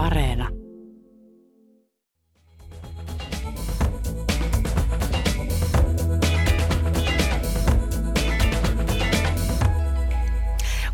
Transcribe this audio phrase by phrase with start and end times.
[0.00, 0.48] Areena.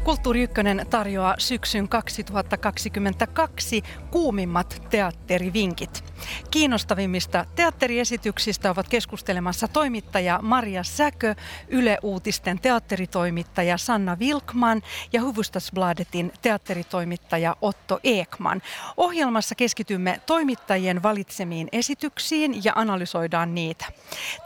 [0.04, 6.04] Kulttuuri Ykkönen tarjoaa syksyn 2022 kuumimmat teatterivinkit.
[6.50, 11.34] Kiinnostavimmista teatteriesityksistä ovat keskustelemassa toimittaja Maria Säkö,
[11.68, 18.62] Yle Uutisten teatteritoimittaja Sanna Vilkman ja Hufvudstadsbladetin teatteritoimittaja Otto Ekman.
[18.96, 23.86] Ohjelmassa keskitymme toimittajien valitsemiin esityksiin ja analysoidaan niitä.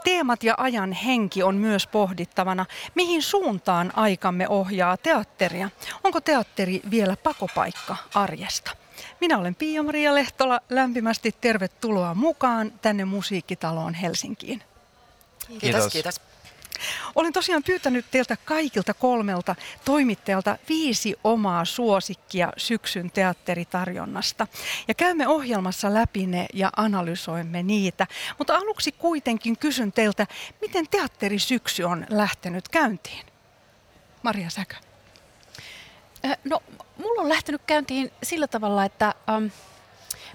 [0.03, 2.65] Teemat ja ajan henki on myös pohdittavana,
[2.95, 5.69] mihin suuntaan aikamme ohjaa teatteria.
[6.03, 8.80] Onko teatteri vielä pakopaikka arjesta?
[9.21, 10.61] Minä olen Pia-Maria Lehtola.
[10.69, 14.63] Lämpimästi tervetuloa mukaan tänne Musiikkitaloon Helsinkiin.
[15.47, 15.91] Kiitos, kiitos.
[15.91, 16.21] kiitos.
[17.15, 24.47] Olen tosiaan pyytänyt teiltä kaikilta kolmelta toimittajalta viisi omaa suosikkia syksyn teatteritarjonnasta.
[24.87, 28.07] Ja käymme ohjelmassa läpi ne ja analysoimme niitä.
[28.37, 30.27] Mutta aluksi kuitenkin kysyn teiltä,
[30.61, 33.25] miten teatterisyksy on lähtenyt käyntiin?
[34.23, 34.75] Maria Säkö.
[36.43, 36.63] No,
[36.97, 39.45] mulla on lähtenyt käyntiin sillä tavalla, että ähm,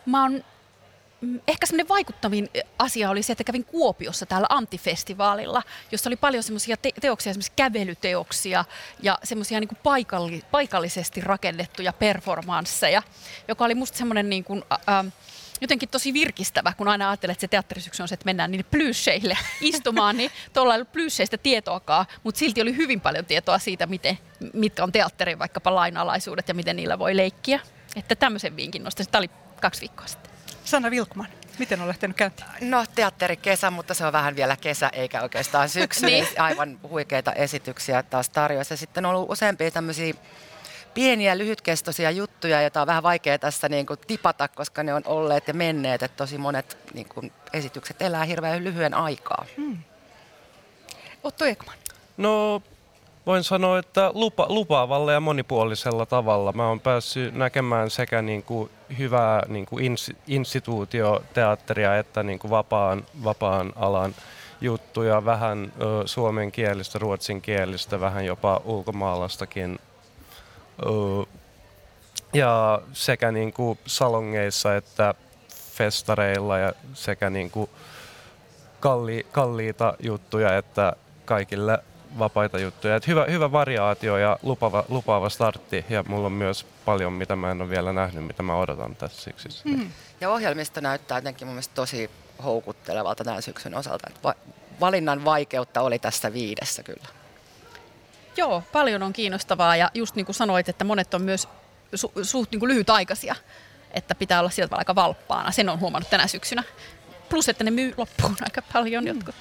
[0.07, 0.45] mä oon
[1.21, 2.49] mm, ehkä semmoinen vaikuttavin
[2.79, 7.53] asia oli se, että kävin Kuopiossa täällä Antifestivaalilla, jossa oli paljon semmoisia te- teoksia, esimerkiksi
[7.57, 8.65] kävelyteoksia
[9.03, 13.03] ja semmoisia niin paikalli- paikallisesti rakennettuja performansseja,
[13.49, 15.13] joka oli musta semmoinen niin kuin, äh,
[15.61, 19.39] jotenkin tosi virkistävä, kun aina ajattelee, että se teatterisyksy on se, että mennään niille plyysseille
[19.61, 24.19] istumaan, niin tuolla ei ollut plyysseistä tietoakaan, mutta silti oli hyvin paljon tietoa siitä, miten,
[24.53, 27.61] mitkä on teatterin vaikkapa lainalaisuudet ja miten niillä voi leikkiä.
[27.97, 29.13] Että tämmöisen vinkin nostaisin.
[29.13, 30.31] Tämä oli kaksi viikkoa sitten.
[30.65, 31.29] Sanna Vilkman.
[31.59, 32.49] Miten on lähtenyt käyntiin?
[32.61, 36.07] No teatteri kesä, mutta se on vähän vielä kesä eikä oikeastaan syksy.
[36.07, 36.27] niin.
[36.39, 38.77] Aivan huikeita esityksiä taas tarjoissa.
[38.77, 40.15] Sitten on ollut useampia tämmöisiä
[40.97, 45.49] pieniä lyhytkestoisia juttuja, joita on vähän vaikea tässä niin kuin tipata, koska ne on olleet
[45.49, 46.03] ja menneet.
[46.03, 49.45] Että tosi monet niin kuin esitykset elää hirveän lyhyen aikaa.
[49.57, 49.77] Hmm.
[51.23, 51.77] Otto Ekman.
[52.17, 52.63] No
[53.27, 56.53] voin sanoa, että lupa, lupaavalla ja monipuolisella tavalla.
[56.53, 62.51] Mä oon päässyt näkemään sekä niin kuin hyvää niin kuin ins, instituutioteatteria että niin kuin
[62.51, 64.15] vapaan, vapaan alan
[64.61, 69.79] juttuja, vähän ö, suomenkielistä, ruotsinkielistä, vähän jopa ulkomaalaistakin
[72.33, 75.15] ja sekä niin kuin salongeissa että
[75.73, 77.71] festareilla ja sekä niin kuin
[78.81, 80.93] kalli, kalliita juttuja että
[81.25, 81.79] kaikille
[82.19, 82.97] vapaita juttuja.
[82.97, 87.51] Et hyvä, hyvä variaatio ja lupaava, lupaava startti ja mulla on myös paljon, mitä mä
[87.51, 89.69] en ole vielä nähnyt, mitä mä odotan tässä syksyssä.
[89.69, 89.91] Mm.
[90.21, 92.11] Ja ohjelmista näyttää jotenkin mun mielestä tosi
[92.45, 94.11] houkuttelevalta tämän syksyn osalta.
[94.25, 94.35] Va-
[94.81, 97.07] valinnan vaikeutta oli tässä viidessä kyllä.
[98.37, 101.49] Joo, paljon on kiinnostavaa ja just niin kuin sanoit, että monet on myös
[101.97, 103.37] su- suht niin kuin lyhytaikaisia,
[103.91, 105.51] että pitää olla sieltä aika valppaana.
[105.51, 106.63] Sen on huomannut tänä syksynä.
[107.29, 109.09] Plus, että ne myy loppuun aika paljon mm.
[109.09, 109.35] jotkut.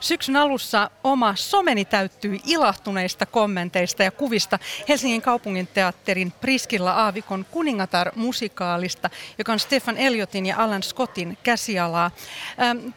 [0.00, 9.52] Syksyn alussa oma someni täyttyi ilahtuneista kommenteista ja kuvista Helsingin kaupunginteatterin Priskilla Aavikon kuningatar-musikaalista, joka
[9.52, 12.10] on Stefan Eliotin ja Alan Scottin käsialaa.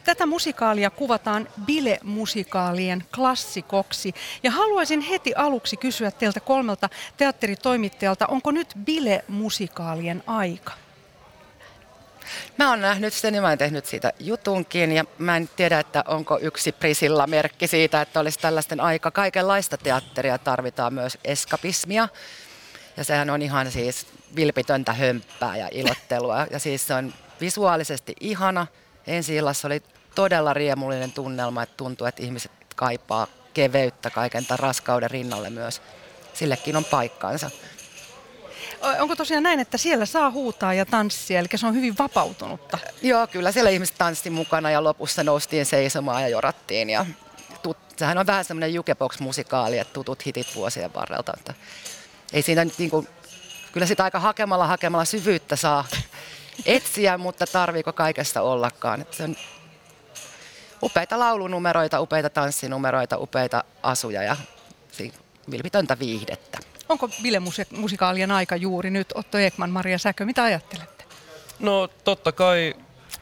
[0.03, 4.13] Tätä musikaalia kuvataan bile-musikaalien klassikoksi.
[4.43, 10.84] Ja haluaisin heti aluksi kysyä teiltä kolmelta teatteritoimittajalta, onko nyt bile-musikaalien aika?
[12.57, 16.03] Mä oon nähnyt sen ja mä oon tehnyt siitä jutunkin ja mä en tiedä, että
[16.07, 19.11] onko yksi Prisilla merkki siitä, että olisi tällaisten aika.
[19.11, 22.07] Kaikenlaista teatteria tarvitaan myös eskapismia
[22.97, 28.67] ja sehän on ihan siis vilpitöntä hömppää ja ilottelua ja siis se on visuaalisesti ihana.
[29.07, 29.83] Ensi illassa oli
[30.15, 35.81] todella riemullinen tunnelma, että tuntuu, että ihmiset kaipaa keveyttä kaiken tämän raskauden rinnalle myös.
[36.33, 37.51] Sillekin on paikkaansa
[38.99, 42.77] onko tosiaan näin, että siellä saa huutaa ja tanssia, eli se on hyvin vapautunutta?
[43.01, 46.89] Joo, kyllä siellä ihmiset tanssi mukana ja lopussa noustiin seisomaan ja jorattiin.
[46.89, 47.05] Ja
[47.63, 51.33] tut, sehän on vähän semmoinen jukebox-musikaali, että tutut hitit vuosien varrelta.
[51.37, 51.53] Että
[52.33, 53.07] ei siinä nyt niin kuin,
[53.71, 55.85] kyllä sitä aika hakemalla hakemalla syvyyttä saa
[56.65, 59.01] etsiä, mutta tarviiko kaikesta ollakaan.
[59.01, 59.35] Että se on
[60.83, 64.37] upeita laulunumeroita, upeita tanssinumeroita, upeita asuja ja
[65.51, 66.74] vilpitöntä viihdettä.
[66.89, 69.07] Onko bilemusikaalien aika juuri nyt?
[69.15, 71.03] Otto Ekman, Maria Säkö, mitä ajattelette?
[71.59, 72.75] No totta kai,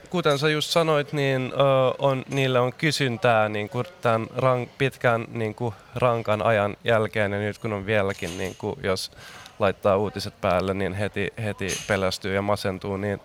[0.09, 1.53] kuten sä just sanoit, niin
[1.99, 7.39] on, niille on kysyntää niin kuin tämän rank, pitkän niin kuin rankan ajan jälkeen ja
[7.39, 9.11] nyt kun on vieläkin, niin kuin, jos
[9.59, 13.19] laittaa uutiset päälle, niin heti, heti pelästyy ja masentuu, niin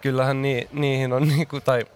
[0.00, 1.86] kyllähän ni, niihin on, niin kuin, tai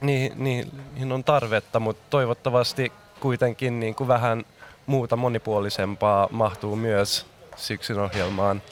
[0.00, 4.44] niihin, niihin on tarvetta, mutta toivottavasti kuitenkin niin kuin vähän–
[4.88, 7.26] muuta monipuolisempaa mahtuu myös
[7.56, 8.62] syksyn ohjelmaan.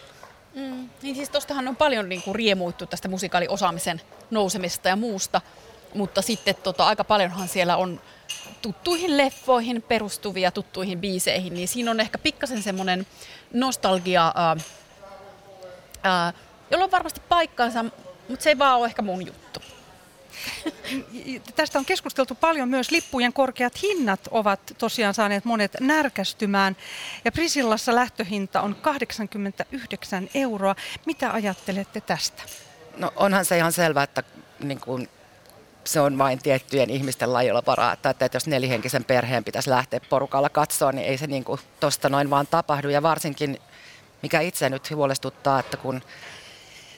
[0.54, 0.88] Mm.
[1.02, 5.40] Niin siis tostahan on paljon niin kuin riemuittu tästä musikaaliosaamisen nousemisesta ja muusta,
[5.94, 8.00] mutta sitten tota, aika paljonhan siellä on
[8.62, 13.06] tuttuihin leffoihin perustuvia, tuttuihin biiseihin, niin siinä on ehkä pikkasen semmoinen
[13.52, 14.56] nostalgia, ää,
[16.02, 16.32] ää,
[16.70, 17.84] jolla on varmasti paikkansa,
[18.28, 19.60] mutta se ei vaan ole ehkä mun juttu.
[21.56, 22.90] Tästä on keskusteltu paljon myös.
[22.90, 26.76] Lippujen korkeat hinnat ovat tosiaan saaneet monet närkästymään.
[27.24, 30.76] Ja Prisillassa lähtöhinta on 89 euroa.
[31.06, 32.42] Mitä ajattelette tästä?
[32.96, 34.22] No onhan se ihan selvää, että
[34.60, 35.08] niin kuin,
[35.84, 37.92] se on vain tiettyjen ihmisten lajilla varaa.
[37.92, 41.44] Että, että jos nelihenkisen perheen pitäisi lähteä porukalla katsoa, niin ei se niin
[41.80, 42.88] tuosta noin vaan tapahdu.
[42.88, 43.58] Ja varsinkin,
[44.22, 46.02] mikä itse nyt huolestuttaa, että kun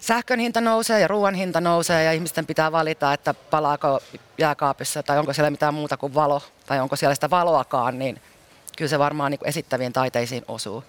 [0.00, 4.00] sähkön hinta nousee ja ruoan hinta nousee ja ihmisten pitää valita, että palaako
[4.38, 8.20] jääkaapissa tai onko siellä mitään muuta kuin valo tai onko siellä sitä valoakaan, niin
[8.76, 10.84] kyllä se varmaan niin esittäviin taiteisiin osuu.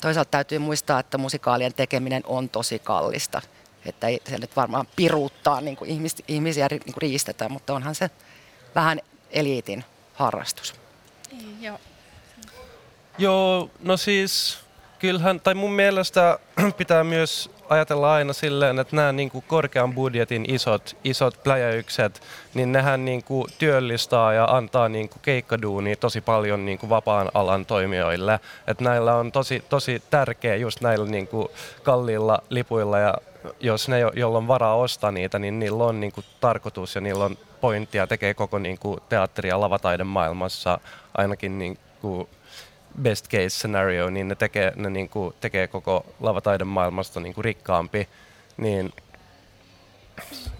[0.00, 3.42] Toisaalta täytyy muistaa, että musikaalien tekeminen on tosi kallista.
[3.86, 7.94] Että ei se nyt varmaan piruuttaa niin kuin ihmis, ihmisiä niin kuin riistetä, mutta onhan
[7.94, 8.10] se
[8.74, 9.00] vähän
[9.30, 9.84] eliitin
[10.14, 10.74] harrastus.
[11.32, 11.78] Niin, joo.
[13.18, 14.58] Joo, no siis
[15.02, 16.38] kyllähän, tai mun mielestä
[16.78, 22.22] pitää myös ajatella aina silleen, että nämä niin kuin korkean budjetin isot, isot pläjäykset,
[22.54, 27.30] niin nehän niin kuin työllistää ja antaa niin kuin keikkaduunia tosi paljon niin kuin vapaan
[27.34, 28.40] alan toimijoille.
[28.66, 31.48] Että näillä on tosi, tosi tärkeä just näillä niin kuin
[31.82, 33.14] kalliilla lipuilla ja
[33.60, 37.24] jos ne, joilla on varaa ostaa niitä, niin niillä on niin kuin tarkoitus ja niillä
[37.24, 40.78] on pointtia, tekee koko niin kuin teatteri- ja lavataiden maailmassa
[41.14, 42.28] ainakin niin kuin
[43.02, 47.44] best case scenario, niin ne tekee, ne niin kuin tekee koko lavataiden maailmasta niin kuin
[47.44, 48.08] rikkaampi.
[48.56, 48.92] Niin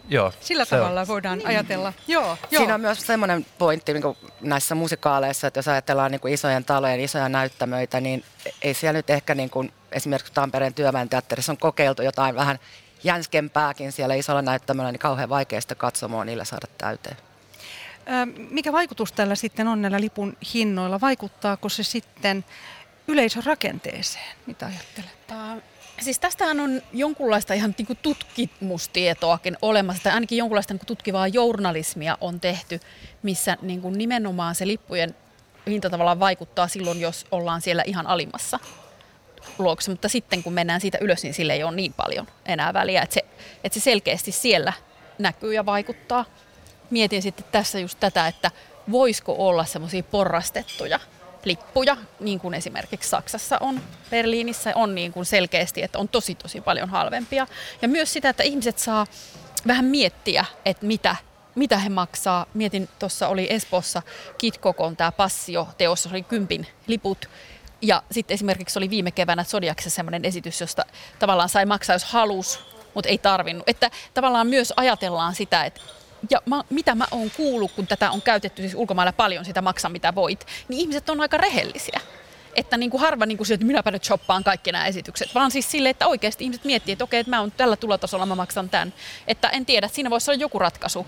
[0.08, 1.06] Joo, Sillä tavalla on.
[1.06, 1.48] voidaan niin.
[1.48, 1.92] ajatella.
[2.08, 2.36] Joo, joo.
[2.50, 7.00] Siinä on myös semmoinen pointti niin näissä musikaaleissa, että jos ajatellaan niin kuin isojen talojen
[7.00, 8.24] isoja näyttämöitä, niin
[8.62, 12.58] ei siellä nyt ehkä niin kuin esimerkiksi Tampereen työväen teatterissa on kokeiltu jotain vähän
[13.04, 17.16] jänskempääkin siellä isolla näyttämöllä, niin kauhean vaikeasta katsomoa niillä saada täyteen.
[18.50, 21.00] Mikä vaikutus tällä sitten on näillä lipun hinnoilla?
[21.00, 22.44] Vaikuttaako se sitten
[23.08, 24.36] yleisön rakenteeseen?
[24.46, 25.10] Mitä ajattelet?
[25.30, 25.62] Uh,
[26.00, 32.40] siis tästähän on jonkunlaista ihan niin tutkimustietoakin olemassa, tai ainakin jonkunlaista niin tutkivaa journalismia on
[32.40, 32.80] tehty,
[33.22, 35.14] missä niin nimenomaan se lippujen
[35.66, 38.58] hinta tavallaan vaikuttaa silloin, jos ollaan siellä ihan alimmassa
[39.58, 43.02] luokse, mutta sitten kun mennään siitä ylös, niin sille ei ole niin paljon enää väliä,
[43.02, 43.24] että se,
[43.64, 44.72] että se selkeästi siellä
[45.18, 46.24] näkyy ja vaikuttaa
[46.92, 48.50] mietin sitten tässä just tätä, että
[48.90, 51.00] voisiko olla semmoisia porrastettuja
[51.44, 53.80] lippuja, niin kuin esimerkiksi Saksassa on,
[54.10, 57.46] Berliinissä on niin kuin selkeästi, että on tosi tosi paljon halvempia.
[57.82, 59.06] Ja myös sitä, että ihmiset saa
[59.66, 61.16] vähän miettiä, että mitä,
[61.54, 62.46] mitä he maksaa.
[62.54, 64.02] Mietin, tuossa oli Espoossa
[64.38, 67.28] Kitkokon tämä Passio-teossa, oli kympin liput.
[67.82, 70.84] Ja sitten esimerkiksi oli viime keväänä Zodiaksessa sellainen esitys, josta
[71.18, 72.60] tavallaan sai maksaa, jos halus,
[72.94, 73.68] mutta ei tarvinnut.
[73.68, 75.80] Että tavallaan myös ajatellaan sitä, että
[76.30, 79.90] ja mä, mitä mä oon kuullut, kun tätä on käytetty siis ulkomailla paljon, sitä maksaa
[79.90, 82.00] mitä voit, niin ihmiset on aika rehellisiä.
[82.54, 85.70] Että niin kuin harva niin kuin että minäpä nyt shoppaan kaikki nämä esitykset, vaan siis
[85.70, 88.92] sille, että oikeasti ihmiset miettii, että okei, että mä oon tällä tulotasolla, mä maksan tämän.
[89.26, 91.06] Että en tiedä, siinä voisi olla joku ratkaisu.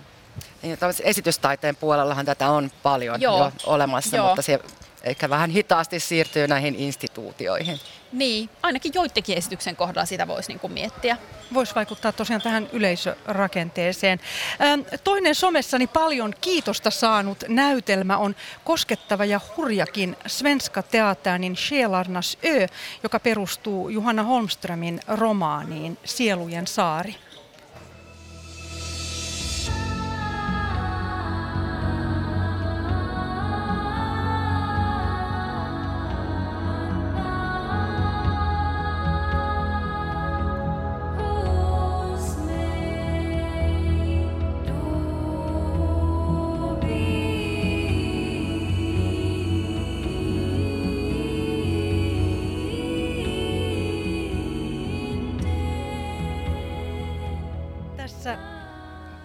[0.62, 3.38] Niin, esitystaiteen puolellahan tätä on paljon Joo.
[3.38, 4.26] jo olemassa, Joo.
[4.26, 4.60] mutta se
[5.02, 7.80] ehkä vähän hitaasti siirtyy näihin instituutioihin.
[8.14, 11.16] Niin, ainakin joidenkin esityksen kohdalla sitä voisi niin miettiä.
[11.54, 14.20] Voisi vaikuttaa tosiaan tähän yleisörakenteeseen.
[14.62, 22.66] Ähm, toinen somessani paljon kiitosta saanut näytelmä on koskettava ja hurjakin Svenska Teaternin Själarnas ö,
[23.02, 27.16] joka perustuu Johanna Holmströmin romaaniin Sielujen saari.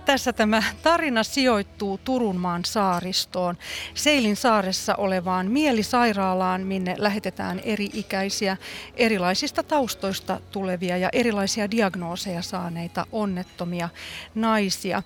[0.10, 3.58] Tässä tämä tarina sijoittuu Turunmaan saaristoon,
[3.94, 8.58] Seilin saaressa olevaan mielisairaalaan, minne lähetetään eri-ikäisiä,
[8.96, 13.90] erilaisista taustoista tulevia ja erilaisia diagnooseja saaneita onnettomia
[14.36, 15.04] naisia.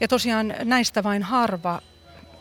[0.00, 1.82] Ja tosiaan näistä vain harva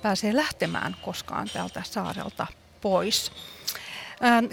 [0.02, 2.48] pääsee lähtemään koskaan tältä saarelta
[2.82, 3.32] pois.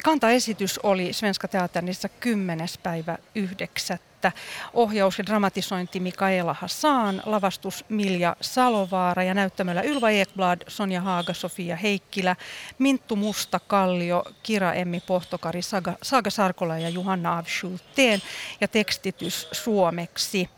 [0.05, 2.69] Kantaesitys oli Svenska Teaternissa 10.
[2.83, 3.99] päivä 9
[4.29, 4.41] että
[4.73, 11.77] ohjaus ja dramatisointi Mikaela Hassan, lavastus Milja Salovaara ja näyttämällä Ylva Ekblad, Sonja Haaga, Sofia
[11.77, 12.37] Heikkilä,
[12.79, 18.23] Minttu Musta Kallio, Kira Emmi Pohtokari, Saga, Saga Sarkola ja Juhanna Avschulteen
[18.61, 20.49] ja tekstitys suomeksi.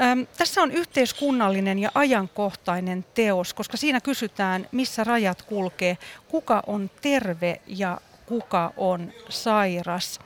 [0.00, 5.98] Öm, tässä on yhteiskunnallinen ja ajankohtainen teos, koska siinä kysytään, missä rajat kulkee,
[6.28, 10.20] kuka on terve ja kuka on sairas.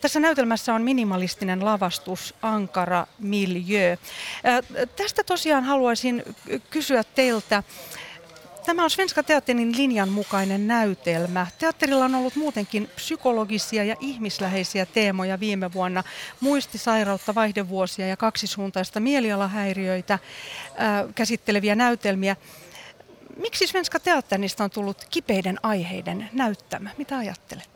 [0.00, 3.96] Tässä näytelmässä on minimalistinen lavastus, ankara miljö.
[4.96, 6.22] Tästä tosiaan haluaisin
[6.70, 7.62] kysyä teiltä,
[8.66, 11.46] Tämä on Svenska Teatterin linjan mukainen näytelmä.
[11.58, 16.04] Teatterilla on ollut muutenkin psykologisia ja ihmisläheisiä teemoja viime vuonna.
[16.40, 20.18] Muistisairautta, vaihdevuosia ja kaksisuuntaista mielialahäiriöitä
[21.14, 22.36] käsitteleviä näytelmiä.
[23.36, 26.90] Miksi Svenska Teatterista on tullut kipeiden aiheiden näyttämö?
[26.98, 27.69] Mitä ajattelette?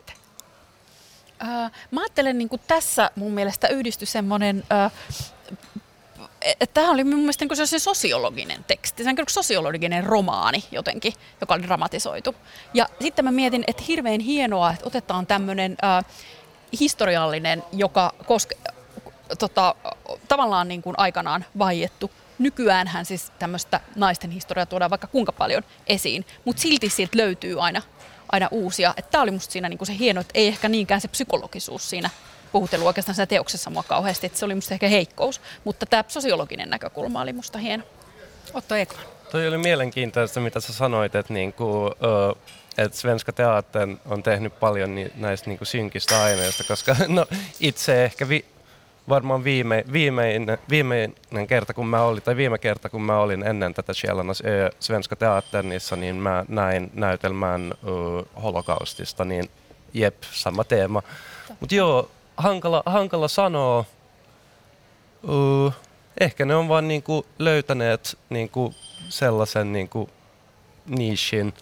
[1.91, 4.63] Mä ajattelen niin tässä mun mielestä yhdistyi semmoinen
[6.73, 11.63] tämä oli mun mielestä niin se sosiologinen teksti, se on sosiologinen romaani jotenkin, joka oli
[11.63, 12.35] dramatisoitu.
[12.73, 15.77] Ja sitten mä mietin, että hirveän hienoa, että otetaan tämmöinen
[16.79, 18.55] historiallinen, joka koske,
[19.39, 19.75] tota,
[20.27, 22.11] tavallaan niin kuin aikanaan vaiettu.
[22.39, 27.81] Nykyäänhän siis tämmöistä naisten historiaa tuodaan vaikka kuinka paljon esiin, mutta silti sieltä löytyy aina,
[28.31, 28.93] aina uusia.
[29.11, 32.09] Tämä oli musta siinä niin kuin se hieno, että ei ehkä niinkään se psykologisuus siinä
[32.51, 36.69] puhutellut oikeastaan siinä teoksessa mua kauheasti, että se oli musta ehkä heikkous, mutta tämä sosiologinen
[36.69, 37.83] näkökulma oli musta hieno.
[38.53, 39.05] Otto Ekman.
[39.31, 42.37] Toi oli mielenkiintoista, mitä sä sanoit, että niinku, uh,
[42.77, 47.25] että Svenska Teattern on tehnyt paljon ni, näistä niinku synkistä aineista, koska no,
[47.59, 48.45] itse ehkä vi,
[49.09, 53.73] varmaan viime, viimeinen, viimeinen kerta, kun mä olin, tai viime kerta, kun mä olin ennen
[53.73, 53.93] tätä
[54.45, 57.73] ö, Svenska Teatternissa, niin mä näin näytelmän
[58.43, 59.49] holokaustista, niin
[59.93, 61.03] jep, sama teema.
[61.59, 63.85] Mutta joo, hankala, hankala sanoa.
[65.27, 65.73] Uh,
[66.19, 68.73] ehkä ne on vaan niinku löytäneet niinku
[69.09, 70.09] sellaisen niinku
[70.85, 71.53] nishin.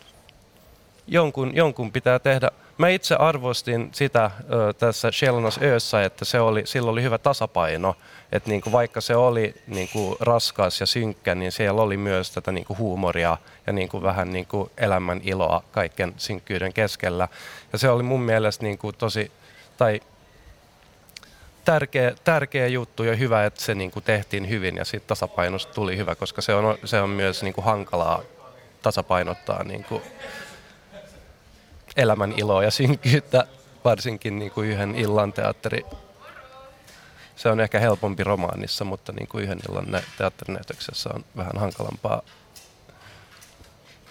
[1.08, 2.52] Jonkun, jonkun pitää tehdä.
[2.78, 7.96] Mä itse arvostin sitä ö, tässä Shelnas öössä, että se oli, sillä oli hyvä tasapaino.
[8.32, 12.78] Että niinku, vaikka se oli niinku, raskas ja synkkä, niin siellä oli myös tätä niinku,
[12.78, 13.38] huumoria
[13.68, 17.28] ja niinku, vähän niinku, elämän iloa kaiken synkkyyden keskellä.
[17.74, 19.32] Ja se oli mun mielestä niinku, tosi,
[19.78, 20.02] tai
[21.66, 25.98] tärkeä, tärkeä juttu ja hyvä, että se niin kuin tehtiin hyvin ja siitä tasapainosta tuli
[25.98, 28.22] hyvä, koska se on, se on myös niin kuin hankalaa
[28.82, 30.02] tasapainottaa niin kuin
[31.98, 33.48] elämän iloa ja synkkyyttä,
[33.84, 35.86] varsinkin niin kuin yhden illan teatteri.
[37.36, 42.22] Se on ehkä helpompi romaanissa, mutta niin kuin yhden illan teatterinäytöksessä on vähän hankalampaa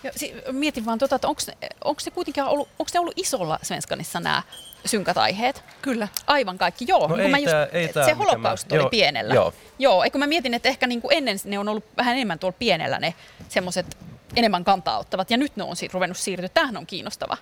[0.05, 4.21] ja, si- mietin vaan, tota, että onko ne kuitenkin ollut, onko ne ollut isolla Svenskanissa
[4.21, 4.43] nämä
[4.85, 5.65] synkät aiheet?
[5.83, 6.09] Kyllä.
[6.27, 7.07] Aivan kaikki, joo.
[7.07, 9.35] No niin ei mä just, tää, ei tää, se holokaust mä, oli joo, pienellä.
[9.35, 9.55] Joo.
[9.79, 12.99] joo, eikö mä mietin, että ehkä niinku ennen ne on ollut vähän enemmän tuolla pienellä
[12.99, 13.15] ne
[13.49, 13.97] semmoiset
[14.37, 16.49] enemmän kantaa ottavat, ja nyt ne on siitä ruvennut siirtyä.
[16.49, 17.37] Tämähän on kiinnostava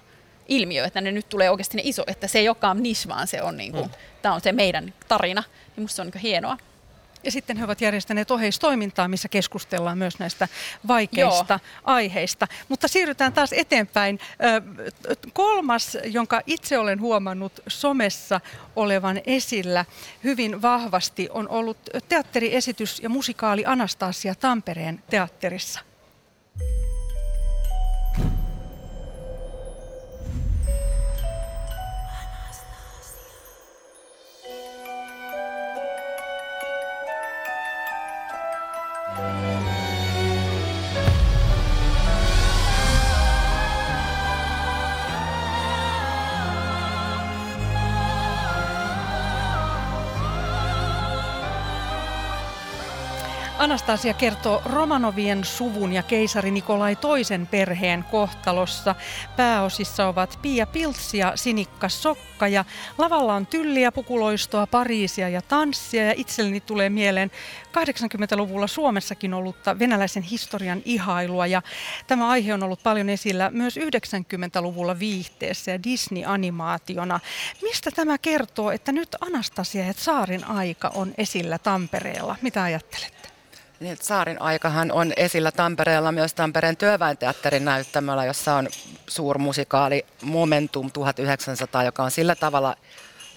[0.50, 3.42] ilmiö, että ne nyt tulee oikeasti ne iso, että se ei olekaan niche, vaan se
[3.42, 3.90] on, niinku, mm.
[4.23, 5.42] tämä on se meidän tarina,
[5.76, 6.57] ja musta se on niinku hienoa.
[7.25, 10.49] Ja sitten he ovat järjestäneet oheistoimintaa, missä keskustellaan myös näistä
[10.88, 11.61] vaikeista Joo.
[11.85, 12.47] aiheista.
[12.69, 14.19] Mutta siirrytään taas eteenpäin.
[15.33, 18.40] Kolmas, jonka itse olen huomannut somessa
[18.76, 19.85] olevan esillä
[20.25, 21.78] hyvin vahvasti, on ollut
[22.09, 25.89] teatteriesitys ja musikaali Anastasia Tampereen teatterissa.
[53.71, 58.95] Anastasia kertoo Romanovien suvun ja keisari Nikolai toisen perheen kohtalossa.
[59.37, 62.65] Pääosissa ovat Pia Piltsi ja Sinikka Sokka ja
[62.99, 67.31] lavalla on tylliä, pukuloistoa, Pariisia ja tanssia ja itselleni tulee mieleen
[67.69, 71.62] 80-luvulla Suomessakin ollutta venäläisen historian ihailua ja
[72.07, 77.21] tämä aihe on ollut paljon esillä myös 90-luvulla viihteessä ja Disney-animaationa.
[77.62, 82.37] Mistä tämä kertoo, että nyt Anastasia ja Saarin aika on esillä Tampereella?
[82.43, 83.20] Mitä ajattelette?
[83.81, 88.69] Niin, Saarin aikahan on esillä Tampereella myös Tampereen työväenteatterin näyttämöllä, jossa on
[89.07, 92.77] suurmusikaali Momentum 1900, joka on sillä tavalla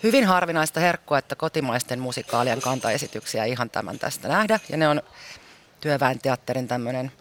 [0.04, 4.60] hyvin harvinaista herkkua, että kotimaisten musikaalien kantaesityksiä ihan tämän tästä nähdä.
[4.70, 5.02] Ja ne on
[5.82, 7.12] työväenteatterin tämmöinen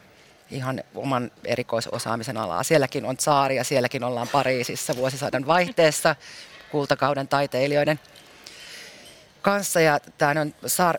[0.51, 2.63] ihan oman erikoisosaamisen alaa.
[2.63, 6.17] Sielläkin on Saari ja sielläkin ollaan Pariisissa vuosisadan vaihteessa
[6.71, 8.01] kultakauden taiteilijoiden
[9.43, 10.55] kanssa ja tämä on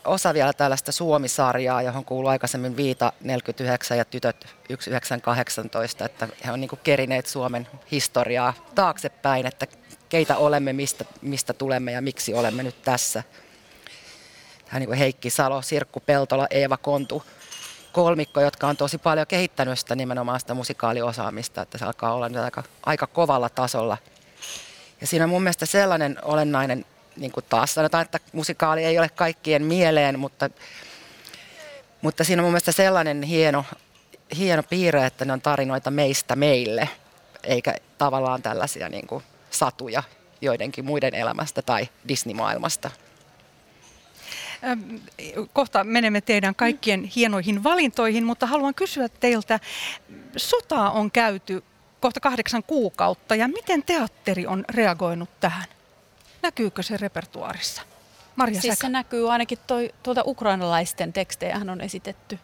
[0.05, 6.61] osa vielä tällaista Suomi-sarjaa, johon kuuluu aikaisemmin Viita 49 ja Tytöt 1918, että he on
[6.61, 9.67] niin kerineet Suomen historiaa taaksepäin, että
[10.09, 13.23] keitä olemme, mistä, mistä tulemme ja miksi olemme nyt tässä.
[14.67, 17.23] Hän niin kuin Heikki Salo, Sirkku Peltola, Eeva Kontu,
[17.91, 22.43] kolmikko, jotka on tosi paljon kehittänyt sitä nimenomaan sitä musikaaliosaamista, että se alkaa olla nyt
[22.43, 23.97] aika, aika kovalla tasolla.
[25.01, 26.85] Ja siinä on mun mielestä sellainen olennainen,
[27.17, 30.49] niin kuin taas sanotaan, että musikaali ei ole kaikkien mieleen, mutta,
[32.01, 33.65] mutta siinä on mun mielestä sellainen hieno,
[34.37, 36.89] hieno piirre, että ne on tarinoita meistä meille,
[37.43, 40.03] eikä tavallaan tällaisia niin kuin satuja
[40.41, 42.91] joidenkin muiden elämästä tai Disney-maailmasta.
[45.53, 49.59] Kohta menemme teidän kaikkien hienoihin valintoihin, mutta haluan kysyä teiltä,
[50.37, 51.63] sotaa on käyty
[51.99, 55.65] kohta kahdeksan kuukautta ja miten teatteri on reagoinut tähän?
[56.43, 57.81] Näkyykö se repertuarissa?
[58.35, 58.87] Maria siis Säkä.
[58.87, 62.39] se näkyy ainakin toi, tuolta ukrainalaisten tekstejä on esitetty.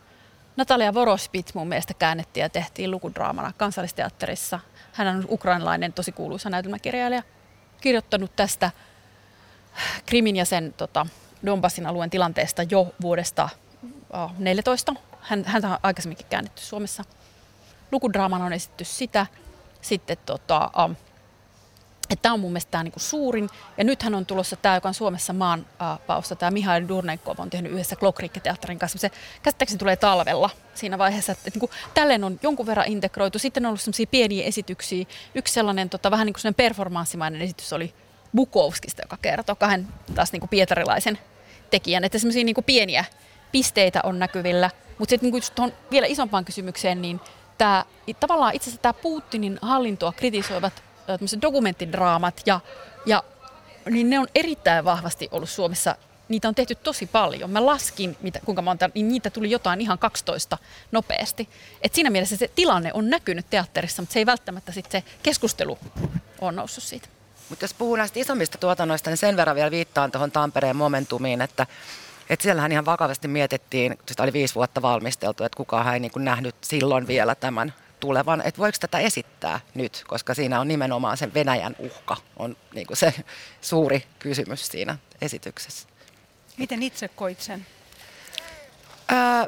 [0.57, 4.59] Natalia Vorospit mun mielestä käännettiin ja tehtiin lukudraamana kansallisteatterissa.
[4.93, 7.23] Hän on ukrainalainen tosi kuuluisa näytelmäkirjailija.
[7.81, 8.71] Kirjoittanut tästä
[10.05, 11.05] Krimin ja sen tota,
[11.45, 13.49] Donbassin alueen tilanteesta jo vuodesta
[14.37, 14.95] 14.
[15.21, 17.03] Hän, häntä on aikaisemminkin käännetty Suomessa.
[17.91, 19.25] Lukudraamana on esitetty sitä.
[19.81, 20.71] Sitten tota,
[22.15, 23.49] tämä on mun mielestä tämä niinku suurin.
[23.77, 27.49] Ja nythän on tulossa tämä, joka on Suomessa maan äh, pausta, tämä Mihail Durnenkov on
[27.49, 28.99] tehnyt yhdessä Klokrikke-teatterin kanssa.
[28.99, 29.11] Se
[29.43, 33.39] käsittääkseni tulee talvella siinä vaiheessa, että, että niin tälleen on jonkun verran integroitu.
[33.39, 35.05] Sitten on ollut sellaisia pieniä esityksiä.
[35.35, 37.93] Yksi sellainen tota, vähän niin kuin performanssimainen esitys oli
[38.35, 41.19] Bukowskista, joka kertoo kahden taas niin kuin pietarilaisen
[41.69, 42.03] tekijän.
[42.03, 43.05] Että semmoisia niin pieniä
[43.51, 44.69] pisteitä on näkyvillä.
[44.97, 47.19] Mutta sitten niin tuohon vielä isompaan kysymykseen, niin
[47.57, 47.85] tämä,
[48.19, 50.83] tavallaan itse asiassa tämä Putinin hallintoa kritisoivat
[51.41, 52.59] dokumenttidraamat ja,
[53.05, 53.23] ja
[53.89, 55.95] niin ne on erittäin vahvasti ollut Suomessa
[56.29, 57.49] niitä on tehty tosi paljon.
[57.49, 60.57] Mä laskin, mitä, kuinka monta, niin niitä tuli jotain ihan 12
[60.91, 61.49] nopeasti.
[61.81, 65.79] Et siinä mielessä se tilanne on näkynyt teatterissa, mutta se ei välttämättä sitten se keskustelu
[66.41, 67.07] on noussut siitä.
[67.49, 71.67] Mutta jos puhuu näistä isommista tuotannoista, niin sen verran vielä viittaan tuohon Tampereen momentumiin, että
[72.29, 76.55] että siellähän ihan vakavasti mietittiin, sitä oli viisi vuotta valmisteltu, että kukaan ei niin nähnyt
[76.61, 81.75] silloin vielä tämän tulevan, että voiko tätä esittää nyt, koska siinä on nimenomaan sen Venäjän
[81.79, 83.13] uhka, on niin kuin se
[83.61, 85.87] suuri kysymys siinä esityksessä.
[86.57, 87.65] Miten itse koit sen?
[89.07, 89.47] Ää,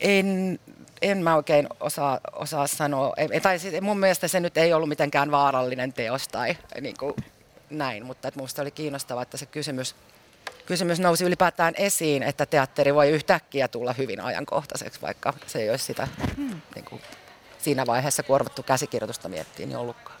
[0.00, 0.58] en,
[1.02, 3.14] en mä oikein osaa, osaa sanoa.
[3.42, 7.14] Tai siis mun mielestä se nyt ei ollut mitenkään vaarallinen teos tai niin kuin
[7.70, 9.94] näin, mutta että minusta oli kiinnostavaa, että se kysymys,
[10.66, 15.84] kysymys nousi ylipäätään esiin, että teatteri voi yhtäkkiä tulla hyvin ajankohtaiseksi, vaikka se ei olisi
[15.84, 16.60] sitä hmm.
[16.74, 17.02] niin kuin,
[17.58, 20.16] siinä vaiheessa korvattu käsikirjoitusta miettiin niin ollutkaan.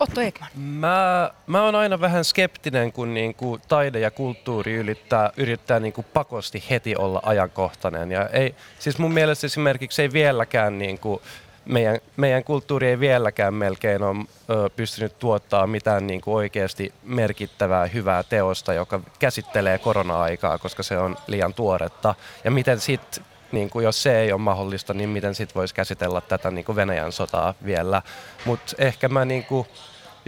[0.00, 0.48] Otto Ekman.
[0.54, 6.64] Mä, mä oon aina vähän skeptinen, kun niinku taide ja kulttuuri yrittää, yrittää niinku pakosti
[6.70, 8.10] heti olla ajankohtainen.
[8.10, 11.22] Ja ei, siis mun mielestä esimerkiksi ei vieläkään niinku,
[11.68, 17.86] meidän, meidän kulttuuri ei vieläkään melkein ole ö, pystynyt tuottaa mitään niin kuin oikeasti merkittävää
[17.86, 22.14] hyvää teosta, joka käsittelee korona-aikaa, koska se on liian tuoretta.
[22.44, 26.20] Ja miten sitten niin kuin jos se ei ole mahdollista, niin miten sitten voisi käsitellä
[26.20, 28.02] tätä niin kuin Venäjän sotaa vielä.
[28.44, 29.66] Mutta ehkä mä niin kuin,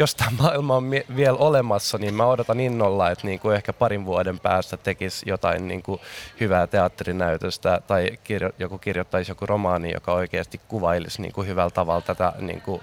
[0.01, 3.73] jos tämä maailma on mie- vielä olemassa, niin mä odotan innolla, että niin kuin ehkä
[3.73, 6.01] parin vuoden päästä tekisi jotain niin kuin
[6.41, 12.01] hyvää teatterinäytöstä tai kirjo- joku kirjoittaisi joku romaani, joka oikeasti kuvailisi niin kuin hyvällä tavalla
[12.01, 12.81] tätä niin kuin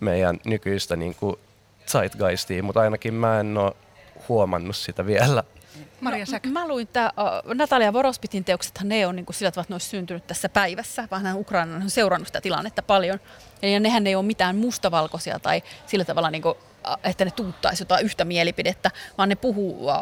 [0.00, 1.36] meidän nykyistä niin kuin
[1.86, 3.72] zeitgeistia, mutta ainakin mä en ole
[4.28, 5.44] huomannut sitä vielä.
[6.00, 6.48] Maria Säkä.
[6.48, 7.12] No, mä luin, että
[7.46, 10.48] uh, Natalia Vorospitin teoksethan ne on niin kuin sillä tavalla, että ne olisi syntynyt tässä
[10.48, 13.20] päivässä, vaan hän Ukraina on seurannut sitä tilannetta paljon.
[13.62, 16.54] Ja nehän ei ole mitään mustavalkoisia tai sillä tavalla, niin kuin,
[17.04, 19.92] että ne tuuttaisi jotain yhtä mielipidettä, vaan ne puhuu uh,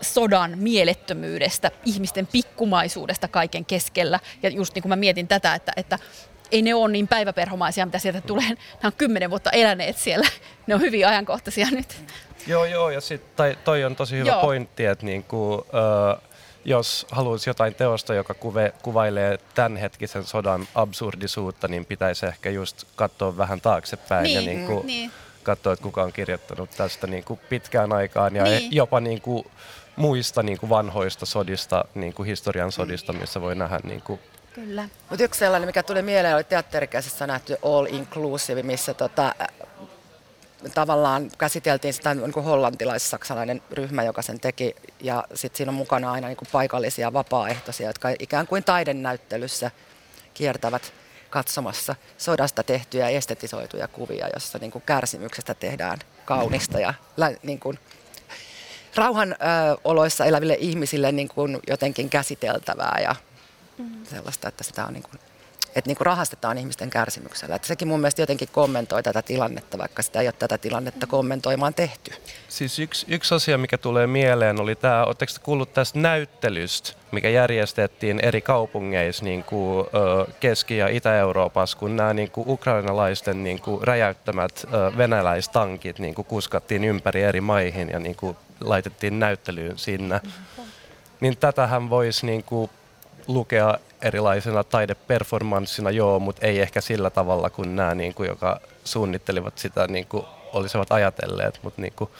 [0.00, 4.20] sodan mielettömyydestä, ihmisten pikkumaisuudesta kaiken keskellä.
[4.42, 5.98] Ja just niin kuin mä mietin tätä, että, että
[6.52, 8.48] ei ne ole niin päiväperhomaisia, mitä sieltä tulee.
[8.48, 10.28] Nämä on kymmenen vuotta eläneet siellä.
[10.66, 11.96] Ne on hyvin ajankohtaisia nyt.
[12.46, 14.40] Joo, joo, ja sit, toi, toi on tosi hyvä joo.
[14.40, 16.20] pointti, että niinku, ö,
[16.64, 23.36] jos haluaisi jotain teosta, joka kuve, kuvailee tämänhetkisen sodan absurdisuutta, niin pitäisi ehkä just katsoa
[23.36, 25.10] vähän taaksepäin niin, ja niinku niin.
[25.42, 28.72] katsoa, että kuka on kirjoittanut tästä niinku pitkään aikaan ja niin.
[28.72, 29.46] jopa niinku
[29.96, 34.20] muista niinku vanhoista sodista, niinku historian sodista, missä voi nähdä niinku
[34.56, 34.88] Kyllä.
[35.10, 39.34] Mutta yksi sellainen, mikä tuli mieleen, oli teatterikäisessä nähty All Inclusive, missä tota,
[40.74, 46.12] tavallaan käsiteltiin sitä niin kuin hollantilais-saksalainen ryhmä, joka sen teki, ja sitten siinä on mukana
[46.12, 49.70] aina niin kuin paikallisia vapaaehtoisia, jotka ikään kuin taidennäyttelyssä
[50.34, 50.92] kiertävät
[51.30, 56.94] katsomassa sodasta tehtyjä estetisoituja kuvia, jossa niin kuin kärsimyksestä tehdään kaunista ja
[57.42, 57.78] niin kuin
[58.94, 59.36] rauhan ö,
[59.84, 63.16] oloissa eläville ihmisille niin kuin jotenkin käsiteltävää ja
[63.78, 64.04] mm.
[64.04, 65.20] sellaista, että sitä on niin kuin,
[65.76, 67.56] että niin kuin rahastetaan ihmisten kärsimyksellä.
[67.56, 71.74] Että sekin mun mielestä jotenkin kommentoi tätä tilannetta, vaikka sitä ei ole tätä tilannetta kommentoimaan
[71.74, 72.12] tehty.
[72.48, 78.20] Siis yksi, yksi asia, mikä tulee mieleen, oli tämä, oletteko kuullut tästä näyttelystä, mikä järjestettiin
[78.20, 79.86] eri kaupungeissa niin kuin,
[80.40, 86.84] Keski- ja Itä-Euroopassa, kun nämä niin kuin, ukrainalaisten niin kuin, räjäyttämät venäläistankit niin kuin, kuskattiin
[86.84, 90.20] ympäri eri maihin ja niin kuin, laitettiin näyttelyyn sinne.
[91.20, 92.70] Niin tätähän voisi niin kuin,
[93.26, 99.58] lukea erilaisena taideperformanssina, joo, mutta ei ehkä sillä tavalla kuin nämä, niin kuin, joka suunnittelivat
[99.58, 102.10] sitä, niin kuin, olisivat ajatelleet, mutta niin kuin,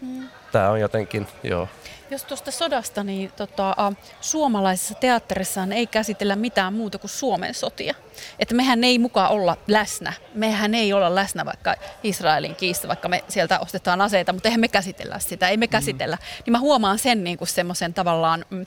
[0.00, 0.28] mm.
[0.52, 1.68] Tämä on jotenkin, joo.
[2.10, 7.94] Jos tuosta sodasta, niin tota, suomalaisessa teatterissa ei käsitellä mitään muuta kuin Suomen sotia.
[8.38, 10.12] Että mehän ei mukaan olla läsnä.
[10.34, 14.68] Mehän ei olla läsnä vaikka Israelin kiista, vaikka me sieltä ostetaan aseita, mutta eihän me
[14.68, 15.70] käsitellä sitä, ei me mm.
[15.70, 16.16] käsitellä.
[16.16, 16.42] Mm.
[16.46, 18.66] Niin mä huomaan sen niin kuin semmoisen tavallaan, mm,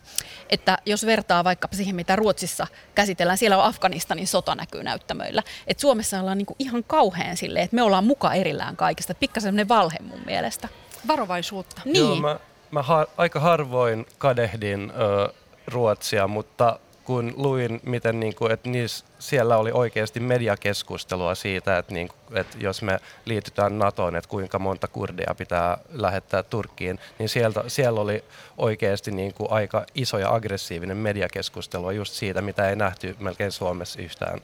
[0.50, 5.44] että jos vertaa vaikka siihen, mitä Ruotsissa käsitellään, siellä on Afganistanin sota näkyy näyttämöillä.
[5.68, 9.16] Että Suomessa ollaan niin kuin ihan kauhean silleen, että me ollaan mukaan erillään kaikista.
[9.16, 10.68] Pikkasen semmoinen valhe mun mielestä.
[11.08, 11.82] Varovaisuutta.
[11.86, 11.98] Niin.
[11.98, 12.40] Joo, mä
[12.72, 15.34] mä ha- aika harvoin kadehdin ö,
[15.68, 21.94] Ruotsia, mutta kun luin, miten niin kuin, että niissä, siellä oli oikeasti mediakeskustelua siitä, että,
[21.94, 27.30] niin kuin, että jos me liitytään NATOon, että kuinka monta kurdia pitää lähettää Turkkiin, niin
[27.30, 28.24] sieltä, siellä oli
[28.58, 34.02] oikeasti niin kuin aika iso ja aggressiivinen mediakeskustelu just siitä, mitä ei nähty melkein Suomessa
[34.02, 34.40] yhtään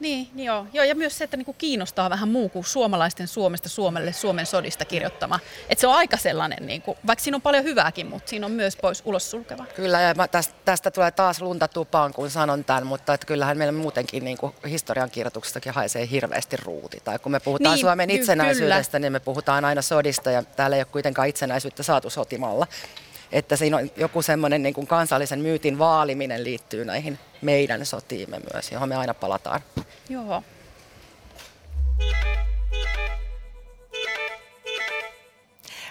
[0.00, 0.66] niin, niin joo.
[0.72, 0.84] joo.
[0.84, 5.40] Ja myös se, että niinku kiinnostaa vähän muu kuin suomalaisten Suomesta Suomelle Suomen sodista kirjoittama.
[5.68, 8.76] Että se on aika sellainen, niinku, vaikka siinä on paljon hyvääkin, mutta siinä on myös
[8.76, 9.66] pois ulos sulkeva.
[9.76, 13.58] Kyllä, ja mä tästä, tästä tulee taas lunta tupaan, kun sanon tämän, mutta että kyllähän
[13.58, 16.98] meillä muutenkin niinku, historiankirjoituksestakin haisee hirveästi ruuti.
[17.04, 19.02] Tai kun me puhutaan niin, Suomen itsenäisyydestä, kyllä.
[19.02, 22.66] niin me puhutaan aina sodista, ja täällä ei ole kuitenkaan itsenäisyyttä saatu sotimalla
[23.32, 28.72] että siinä on joku semmoinen niin kuin kansallisen myytin vaaliminen liittyy näihin meidän sotiimme myös,
[28.72, 29.60] johon me aina palataan.
[30.08, 30.42] Joo.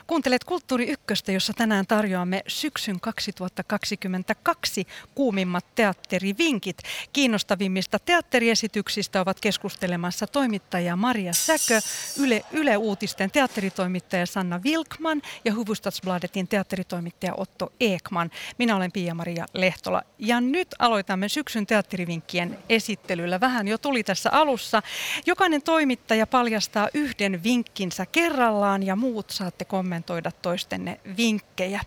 [0.07, 6.77] Kuuntelet Kulttuuri Ykköstä, jossa tänään tarjoamme syksyn 2022 kuumimmat teatterivinkit.
[7.13, 11.81] Kiinnostavimmista teatteriesityksistä ovat keskustelemassa toimittaja Maria Säkö,
[12.19, 18.31] Yle, Yle Uutisten teatteritoimittaja Sanna Wilkman ja Hufvudstadsbladetin teatteritoimittaja Otto Ekman.
[18.57, 23.39] Minä olen Pia-Maria Lehtola ja nyt aloitamme syksyn teatterivinkkien esittelyllä.
[23.39, 24.81] Vähän jo tuli tässä alussa.
[25.25, 31.81] Jokainen toimittaja paljastaa yhden vinkkinsä kerrallaan ja muut saatte kommentoida kommentoida toistenne vinkkejä.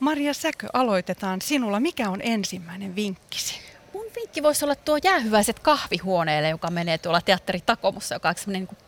[0.00, 1.80] Maria Säkö, aloitetaan sinulla.
[1.80, 3.60] Mikä on ensimmäinen vinkkisi?
[3.92, 8.68] Mun vinkki voisi olla tuo jäähyväiset kahvihuoneelle, joka menee tuolla teatteri Takomussa, joka on semmoinen
[8.70, 8.78] niin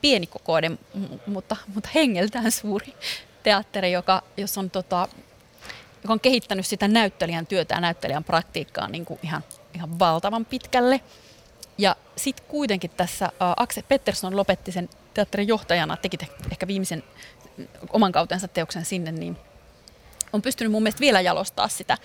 [0.00, 0.78] pienikokoinen,
[1.26, 2.94] mutta, mutta hengeltään suuri
[3.42, 5.08] teatteri, joka, jos on, tota,
[6.02, 11.00] joka on kehittänyt sitä näyttelijän työtä ja näyttelijän praktiikkaa niin kuin ihan, ihan valtavan pitkälle.
[11.78, 16.18] Ja sitten kuitenkin tässä uh, Akse Pettersson lopetti sen teatterin johtajana, teki
[16.52, 17.02] ehkä viimeisen
[17.90, 19.36] oman kautensa teoksen sinne, niin
[20.32, 21.98] on pystynyt mun mielestä vielä jalostaa sitä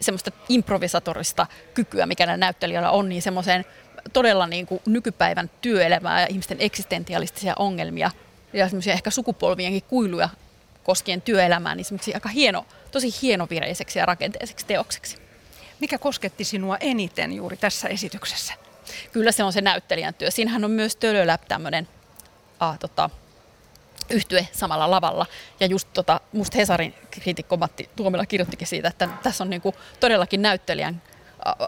[0.00, 3.64] semmoista improvisatorista kykyä, mikä näillä näyttelijöillä on, niin semmoiseen
[4.12, 8.10] todella niin kuin nykypäivän työelämää ja ihmisten eksistentialistisia ongelmia
[8.52, 10.28] ja semmoisia ehkä sukupolvienkin kuiluja
[10.84, 15.16] koskien työelämää, niin semmoisia aika hieno, tosi hienovireiseksi ja rakenteiseksi teokseksi.
[15.80, 18.54] Mikä kosketti sinua eniten juuri tässä esityksessä?
[19.12, 20.30] Kyllä se on se näyttelijän työ.
[20.30, 21.88] Siinähän on myös Tölölä tämmöinen
[22.60, 23.10] ah, tota,
[24.10, 25.26] yhtye samalla lavalla.
[25.60, 30.42] Ja just tota, musta Hesarin kriitikko Matti Tuomila kirjoittikin siitä, että tässä on niinku todellakin
[30.42, 31.02] näyttelijän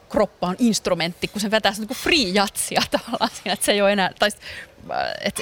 [0.09, 3.93] kroppa on instrumentti, kun se vetää niinku free jatsia tavallaan siinä, että se ei ole
[3.93, 4.31] enää, tai
[5.21, 5.41] et,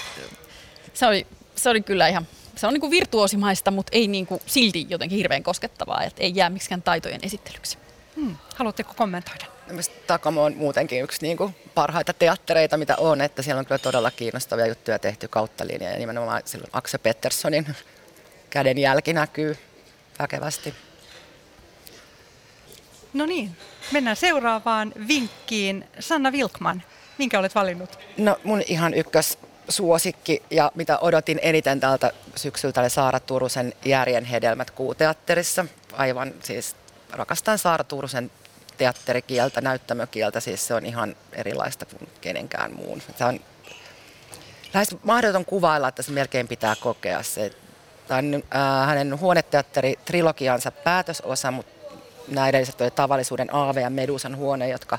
[0.95, 5.19] se, oli, se oli kyllä ihan, se on niinku virtuosimaista, mutta ei niinku silti jotenkin
[5.19, 7.79] hirveän koskettavaa, että ei jää miksikään taitojen esittelyksi.
[8.17, 8.37] Hmm.
[8.57, 9.45] Haluatteko kommentoida?
[10.07, 14.11] Takamo on muutenkin yksi niin kuin parhaita teattereita, mitä on, että siellä on kyllä todella
[14.11, 17.67] kiinnostavia juttuja tehty kautta linjaa ja nimenomaan silloin Akse Petterssonin
[18.51, 19.57] kädenjälki näkyy
[20.19, 20.75] väkevästi.
[23.13, 23.57] No niin,
[23.93, 25.85] mennään seuraavaan vinkkiin.
[26.01, 26.83] Sanna Vilkman,
[27.19, 27.99] minkä olet valinnut?
[28.19, 34.25] No mun ihan ykkös suosikki ja mitä odotin eniten tältä syksyltä oli Saara Turusen Järjen
[34.25, 35.67] hedelmät kuuteatterissa.
[35.93, 36.77] Aivan siis
[37.13, 38.31] rakastan Saara Turusen
[38.81, 43.03] teatterikieltä, näyttämökieltä, siis se on ihan erilaista kuin kenenkään muun.
[43.19, 43.41] Se on
[44.75, 47.51] lähes mahdoton kuvailla, että se melkein pitää kokea se.
[48.09, 54.99] Tämä on äh, hänen huoneteatteri-trilogiansa päätösosa, mutta edelliset oli tavallisuuden Aave ja Medusan huone, jotka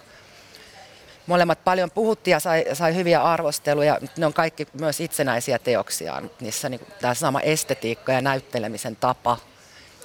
[1.28, 4.00] molemmat paljon puhuttiin ja sai, sai hyviä arvosteluja.
[4.17, 6.32] Ne on kaikki myös itsenäisiä teoksiaan.
[6.39, 9.38] Niissä niin tämä sama estetiikka ja näyttelemisen tapa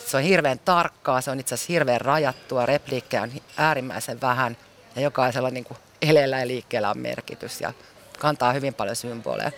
[0.07, 4.57] Se on hirveän tarkkaa, se on itse asiassa hirveän rajattua, repliikkejä on äärimmäisen vähän
[4.97, 7.73] ja jokaisella niin kuin eleellä ja liikkeellä on merkitys ja
[8.19, 9.51] kantaa hyvin paljon symboleja.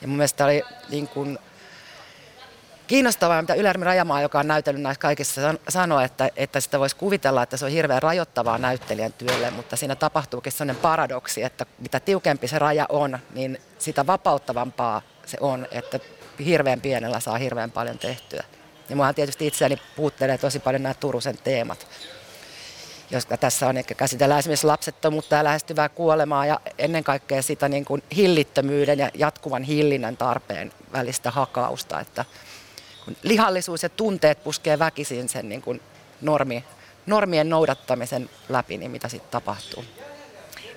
[0.00, 1.38] Ja mun mielestä oli niin kuin
[2.86, 7.42] kiinnostavaa, mitä Ylermi Rajamaa, joka on näytellyt näissä kaikissa, sanoi, että, että sitä voisi kuvitella,
[7.42, 12.48] että se on hirveän rajoittavaa näyttelijän työlle, mutta siinä tapahtuukin sellainen paradoksi, että mitä tiukempi
[12.48, 16.00] se raja on, niin sitä vapauttavampaa se on, että
[16.44, 18.44] hirveän pienellä saa hirveän paljon tehtyä.
[18.88, 21.86] Ja muahan tietysti itseäni puuttelee tosi paljon nämä Turusen teemat,
[23.10, 27.84] jotka tässä on, ehkä käsitellään esimerkiksi lapsettomuutta ja lähestyvää kuolemaa ja ennen kaikkea sitä niin
[27.84, 32.24] kuin hillittömyyden ja jatkuvan hillinnän tarpeen välistä hakausta, että
[33.22, 35.80] lihallisuus ja tunteet puskee väkisin sen niin kuin
[36.20, 36.64] normi,
[37.06, 39.84] normien noudattamisen läpi, niin mitä sitten tapahtuu.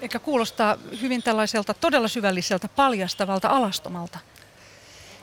[0.02, 4.20] Eikä kuulostaa hyvin tällaiselta todella syvälliseltä, paljastavalta, alastomalta.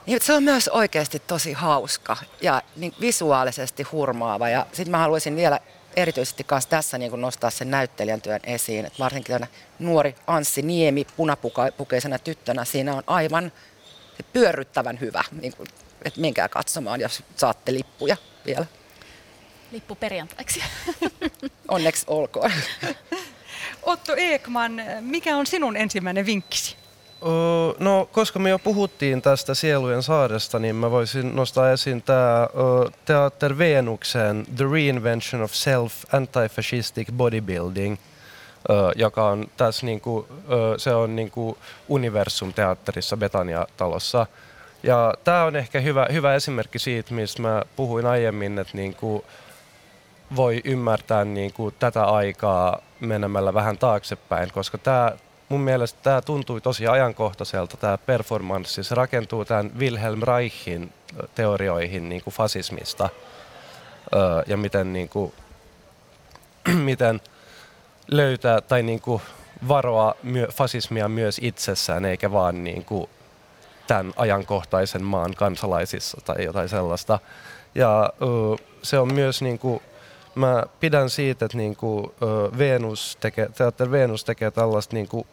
[0.07, 4.49] Niin, se on myös oikeasti tosi hauska ja niin visuaalisesti hurmaava.
[4.49, 5.61] Ja sitten mä haluaisin vielä
[5.97, 8.87] erityisesti kanssa tässä niin nostaa sen näyttelijän työn esiin.
[8.87, 9.47] Et varsinkin
[9.79, 13.53] nuori Anssi Niemi punapukeisena tyttönä siinä on aivan
[14.33, 15.69] pyörryttävän hyvä niin kuin
[16.05, 18.67] että menkää katsomaan, jos saatte lippuja vielä.
[19.73, 20.63] Lippu perjantaiksi.
[21.69, 22.53] Onneksi olkoon.
[23.83, 26.77] Otto Ekman, mikä on sinun ensimmäinen vinkkisi?
[27.79, 32.49] No, koska me jo puhuttiin tästä Sielujen saaresta, niin mä voisin nostaa esiin tämä
[33.05, 37.97] Teater Venuksen The Reinvention of Self Anti-Fascistic Bodybuilding,
[38.97, 40.29] joka on tässä niinku,
[40.77, 41.59] se on niinku
[41.89, 44.27] Universum-teatterissa Betania-talossa–
[44.85, 49.23] ja tämä on ehkä hyvä, hyvä esimerkki siitä, mistä mä puhuin aiemmin, että niin kuin
[50.37, 55.13] voi ymmärtää niin kuin tätä aikaa menemällä vähän taaksepäin, koska tämä
[55.49, 58.85] mun mielestä tämä tuntui tosi ajankohtaiselta, tämä performanssi.
[58.85, 60.93] Se rakentuu tämän Wilhelm Reichin
[61.35, 63.09] teorioihin niin kuin fasismista
[64.47, 65.33] ja miten, niin kuin,
[66.91, 67.21] miten
[68.09, 69.23] löytää tai niin kuin
[69.69, 73.11] varoa myö, fasismia myös itsessään, eikä vaan niin kuin
[73.87, 77.19] tämän ajankohtaisen maan kansalaisissa tai jotain sellaista.
[77.75, 78.13] Ja
[78.83, 79.83] se on myös niin kuin,
[80.35, 82.13] mä pidän siitä, että niin kuin,
[82.59, 85.27] Venus tekee, teatteri Venus tekee tällaista niin kuin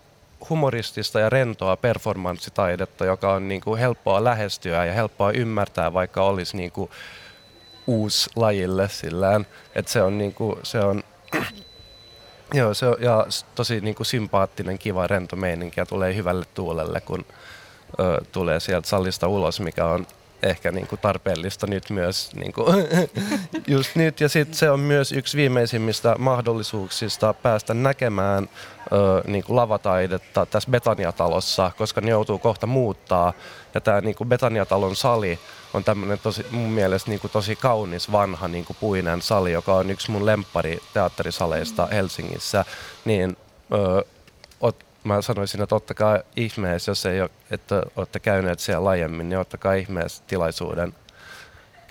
[0.50, 6.58] humoristista ja rentoa performanssitaidetta, joka on niin kuin helppoa lähestyä ja helppoa ymmärtää, vaikka olisi
[6.58, 6.92] niin kuin
[7.88, 9.48] uusi lajille sillään.
[9.76, 11.04] Että se on, niin kuin, se on
[12.54, 17.02] Joo, se on ja tosi niin kuin sympaattinen, kiva, rento meininki ja tulee hyvälle tuulelle,
[17.02, 17.26] kun
[18.00, 20.08] ö, tulee sieltä salista ulos, mikä on
[20.44, 22.88] ehkä niin kuin tarpeellista nyt myös niin kuin
[23.68, 24.22] just nyt.
[24.22, 28.50] Ja sitten se on myös yksi viimeisimmistä mahdollisuuksista päästä näkemään
[28.92, 33.34] ö, niin kuin lavataidetta tässä Betania-talossa, koska ne joutuu kohta muuttaa.
[33.74, 35.40] Ja tämä niin kuin Betania-talon sali
[35.74, 39.74] on tämmöinen tosi, mun mielestä niin kuin tosi kaunis vanha niin kuin puinen sali, joka
[39.76, 42.66] on yksi mun lemppari teatterisaleista Helsingissä.
[43.06, 43.38] Niin
[43.74, 44.06] ö,
[45.04, 49.74] mä sanoisin, että ottakaa ihmeessä, jos ei ole, että olette käyneet siellä laajemmin, niin ottakaa
[49.74, 50.94] ihmeessä tilaisuuden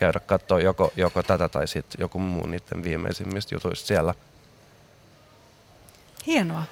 [0.01, 4.15] käydä katsoa joko, joko tätä tai sitten joku muu niiden viimeisimmistä jutuista siellä.
[6.27, 6.63] Hienoa.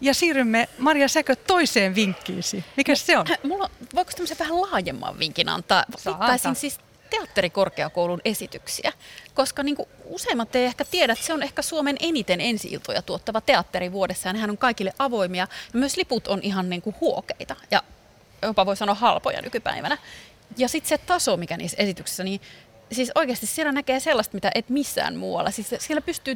[0.00, 2.64] Ja siirrymme, Maria Säkö, toiseen vinkkiisi.
[2.76, 3.26] Mikä se on?
[3.42, 5.84] Mulla, voiko tämmöisen vähän laajemman vinkin antaa?
[6.06, 6.78] Viittaisin siis
[7.16, 8.92] teatterikorkeakoulun esityksiä,
[9.34, 13.40] koska niin kuin useimmat ei ehkä tiedä, että se on ehkä Suomen eniten ensi-iltoja tuottava
[13.40, 17.56] teatteri vuodessa ja nehän on kaikille avoimia ja myös liput on ihan niin kuin huokeita
[17.70, 17.82] ja
[18.42, 19.98] jopa voi sanoa halpoja nykypäivänä.
[20.56, 22.40] Ja sitten se taso, mikä niissä esityksissä, niin
[22.92, 25.50] siis oikeasti siellä näkee sellaista, mitä et missään muualla.
[25.50, 26.34] Siis siellä pystyy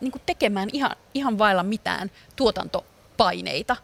[0.00, 3.76] niin tekemään ihan, ihan vailla mitään tuotantopaineita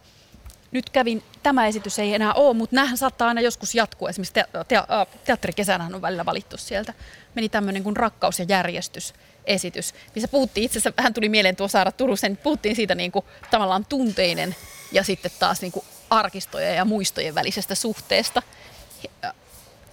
[0.70, 4.09] nyt kävin, tämä esitys ei enää ole, mutta nämähän saattaa aina joskus jatkua.
[4.09, 4.76] Esimerkiksi te, te,
[5.24, 6.94] teatterikesänä on välillä valittu sieltä.
[7.35, 9.14] Meni tämmöinen kuin rakkaus ja järjestys
[9.46, 13.24] esitys, missä puhuttiin itse asiassa, vähän tuli mieleen tuo Saara Turusen, puhuttiin siitä niin kuin,
[13.50, 14.57] tavallaan tunteinen
[14.92, 18.42] ja sitten taas niin kuin arkistojen ja muistojen välisestä suhteesta.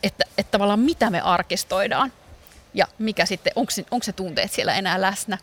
[0.04, 2.14] Että, että tavallaan mitä me arkistoidaan
[2.74, 5.38] ja mikä sitten, onko onko se tunteet siellä enää läsnä.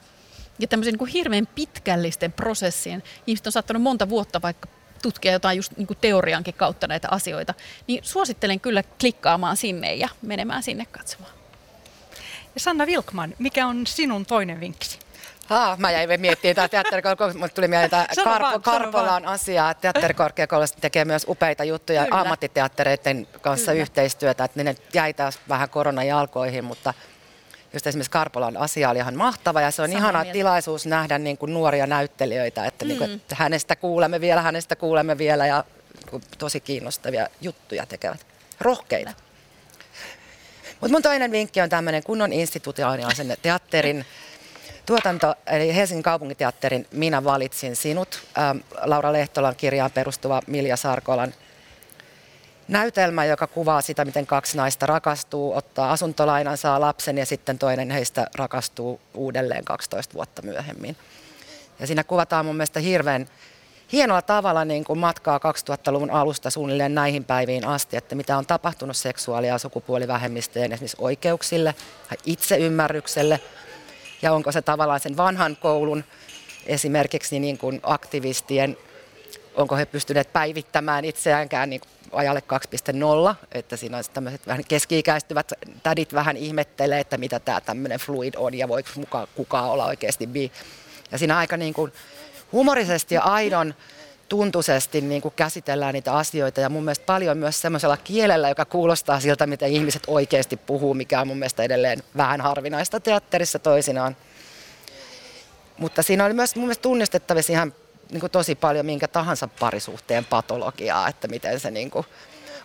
[0.58, 4.68] Ja tämmöisen niin kuin hirveän pitkällisten prosessien, ihmiset on saattanut monta vuotta vaikka
[5.02, 7.54] tutkia jotain just niin kuin teoriankin kautta näitä asioita,
[7.86, 11.32] niin suosittelen kyllä klikkaamaan sinne ja menemään sinne katsomaan.
[12.54, 14.98] Ja Sanna Vilkman, mikä on sinun toinen vinkkisi?
[15.50, 19.74] Ah, mä jäin miettimään tämä teatterikorkeakoulu, mutta tuli mieleen tämä Karpo, Karpolan asia.
[19.74, 22.20] Teatterikorkeakoulussa tekee myös upeita juttuja Kyllä.
[22.20, 23.82] ammattiteattereiden kanssa Kyllä.
[23.82, 26.94] yhteistyötä, että ne jäi taas vähän koronan jalkoihin, mutta
[27.72, 30.32] just esimerkiksi Karpolan asia oli ihan mahtava ja se on Samaa ihana mieltä.
[30.32, 32.88] tilaisuus nähdä niin kuin nuoria näyttelijöitä, että, mm.
[32.88, 35.64] niin kuin, että hänestä kuulemme vielä, hänestä kuulemme vielä ja
[36.38, 38.26] tosi kiinnostavia juttuja tekevät.
[38.60, 39.12] Rohkeita.
[40.80, 44.04] Mutta mun toinen vinkki on tämmöinen kunnon institutionaalisen teatterin
[44.86, 51.34] tuotanto, eli Helsingin kaupungiteatterin Minä valitsin sinut, ähm, Laura Lehtolan kirjaan perustuva Milja Sarkolan
[52.70, 57.90] näytelmä, joka kuvaa sitä, miten kaksi naista rakastuu, ottaa asuntolainan, saa lapsen ja sitten toinen
[57.90, 60.96] heistä rakastuu uudelleen 12 vuotta myöhemmin.
[61.80, 63.26] Ja siinä kuvataan mun mielestä hirveän
[63.92, 68.96] hienolla tavalla niin kuin matkaa 2000-luvun alusta suunnilleen näihin päiviin asti, että mitä on tapahtunut
[68.96, 71.74] seksuaali- ja sukupuolivähemmistöjen esimerkiksi oikeuksille,
[72.26, 73.40] itseymmärrykselle,
[74.22, 76.04] ja onko se tavallaan sen vanhan koulun
[76.66, 78.76] esimerkiksi niin kuin aktivistien,
[79.54, 81.80] onko he pystyneet päivittämään itseäänkään niin
[82.12, 82.42] ajalle
[83.30, 88.34] 2.0, että siinä on tämmöiset vähän keski-ikäistyvät tädit vähän ihmettelee, että mitä tämä tämmöinen fluid
[88.36, 90.52] on ja voiko mukaan kukaan olla oikeasti bi.
[91.12, 91.92] Ja siinä aika niin kuin
[92.52, 93.74] humorisesti ja aidon
[94.28, 99.20] tuntuisesti niin kuin käsitellään niitä asioita ja mun mielestä paljon myös semmoisella kielellä, joka kuulostaa
[99.20, 104.16] siltä, mitä ihmiset oikeasti puhuu, mikä on mun mielestä edelleen vähän harvinaista teatterissa toisinaan.
[105.78, 107.74] Mutta siinä oli myös mun mielestä tunnistettavissa ihan
[108.10, 112.06] niin kuin tosi paljon minkä tahansa parisuhteen patologiaa, että miten se niin kuin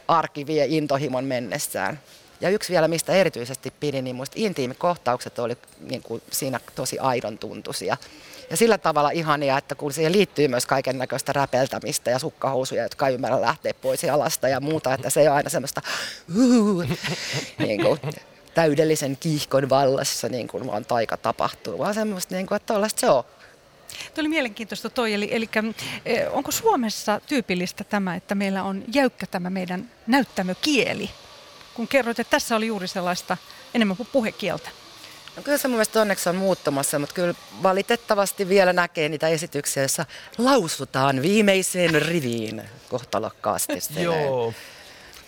[0.07, 1.99] arki vie intohimon mennessään.
[2.41, 7.37] Ja yksi vielä, mistä erityisesti pidin, niin muista intiimikohtaukset oli niin kuin siinä tosi aidon
[7.37, 7.97] tuntuisia.
[8.49, 13.07] Ja sillä tavalla ihania, että kun siihen liittyy myös kaiken näköistä räpeltämistä ja sukkahousuja, jotka
[13.07, 15.81] ei ymmärrä lähteä pois jalasta ja muuta, että se ei ole aina semmoista
[17.57, 17.99] niin kuin,
[18.53, 23.09] täydellisen kiihkon vallassa, niin kuin vaan taika tapahtuu, vaan semmoista, niin kuin, että tollaista se
[23.09, 23.23] on.
[24.13, 25.49] Tuo oli mielenkiintoista toi, eli, eli
[26.05, 31.09] eh, onko Suomessa tyypillistä tämä, että meillä on jäykkä tämä meidän näyttämökieli?
[31.73, 33.37] Kun kerroit, että tässä oli juuri sellaista
[33.73, 34.69] enemmän puhekieltä.
[35.35, 39.83] No kyllä se mun mielestä onneksi on muuttumassa, mutta kyllä valitettavasti vielä näkee niitä esityksiä,
[39.83, 40.05] joissa
[40.37, 43.73] lausutaan viimeiseen riviin kohtalokkaasti.
[43.99, 44.53] Joo.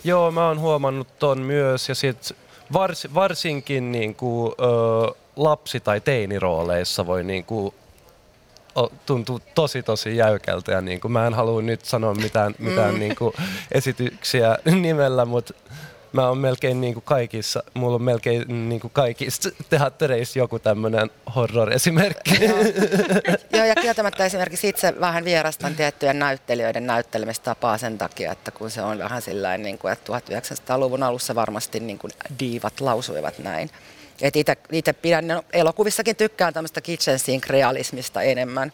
[0.04, 2.36] Joo, mä oon huomannut ton myös ja sit
[2.72, 7.74] vars, varsinkin niin kuin, ö, lapsi- tai teinirooleissa voi niin kuin,
[9.06, 13.00] tuntuu tosi tosi jäykältä ja niin kuin, mä en halua nyt sanoa mitään, mitään mm.
[13.00, 13.34] niin kuin,
[13.72, 15.54] esityksiä nimellä, mutta
[16.12, 21.10] mä oon melkein niin kuin kaikissa, mulla on melkein niin kuin kaikissa teattereissa joku tämmöinen
[21.36, 22.44] horror-esimerkki.
[22.44, 22.58] Joo.
[23.52, 28.82] Joo, ja kieltämättä esimerkiksi itse vähän vierastan tiettyjen näyttelijöiden näyttelemistapaa sen takia, että kun se
[28.82, 33.70] on vähän sillä niin kuin, että 1900-luvun alussa varmasti niin kuin diivat lausuivat näin.
[34.72, 38.72] Itse pidän, no, elokuvissakin tykkään tämmöistä kitchen sink realismista enemmän.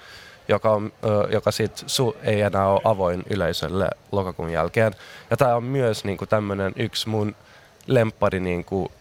[0.48, 0.92] joka, on,
[1.30, 4.92] joka sit su, ei enää ole avoin yleisölle lokakuun jälkeen.
[5.30, 7.36] Ja tämä on myös niinku tämmöinen yksi mun
[7.86, 8.92] lemppari niinku,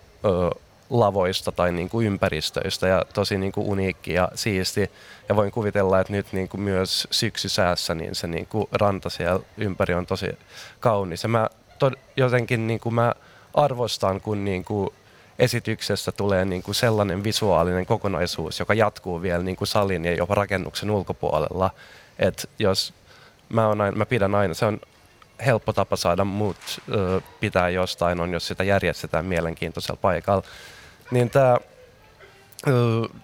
[0.89, 4.91] lavoista tai niin kuin ympäristöistä ja tosi niin kuin uniikki ja siisti.
[5.29, 9.39] Ja voin kuvitella, että nyt niin kuin myös syksysäässä niin se niin kuin ranta siellä
[9.57, 10.27] ympäri on tosi
[10.79, 11.23] kaunis.
[11.23, 11.49] Ja mä
[11.85, 13.13] tod- jotenkin niin kuin mä
[13.53, 14.89] arvostan, kun niin kuin
[15.39, 20.35] esityksestä tulee niin kuin sellainen visuaalinen kokonaisuus, joka jatkuu vielä niin kuin salin ja jopa
[20.35, 21.71] rakennuksen ulkopuolella.
[22.19, 22.93] Et jos
[23.49, 24.79] mä, on aina, mä pidän aina, se on
[25.45, 26.57] helppo tapa saada muut
[27.39, 30.43] pitää jostain on, jos sitä järjestetään mielenkiintoisella paikalla.
[31.11, 31.57] Niin tämä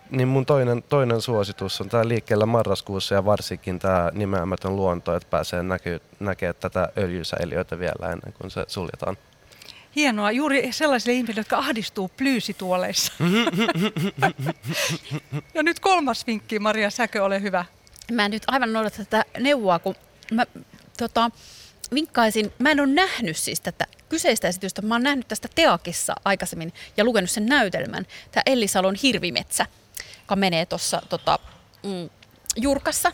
[0.10, 5.30] niin mun toinen, toinen suositus on tämä liikkeellä marraskuussa ja varsinkin tämä nimeämätön luonto, että
[5.30, 9.18] pääsee näky, näkemään tätä öljysäiliöitä vielä ennen kuin se suljetaan.
[9.96, 13.14] Hienoa, juuri sellaisille ihmisille, jotka ahdistuu plyysituoleissa.
[15.56, 17.66] ja nyt kolmas vinkki, Maria Säkö, ole hyvä.
[18.12, 19.96] Mä en nyt aivan noudata tätä neuvoa, kun
[20.32, 20.46] mä
[20.98, 21.32] tota,
[21.94, 26.74] vinkkaisin, mä en ole nähnyt siis tätä kyseistä esitystä, mä oon nähnyt tästä Teakissa aikaisemmin
[26.98, 29.66] ja lukenut sen näytelmän, tämä Elli Salon Hirvimetsä,
[30.20, 31.40] joka menee tuossa tota,
[31.84, 32.10] mm,
[32.56, 33.12] Jurkassa.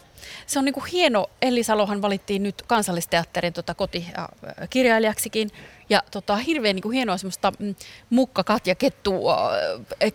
[0.47, 5.51] Se on niinku hieno, Elli Salohan valittiin nyt kansallisteatterin tota, kotikirjailijaksikin.
[5.89, 7.75] Ja tota, hirveän niinku hienoa semmoista mm,
[8.09, 9.23] mukka Katja Kettu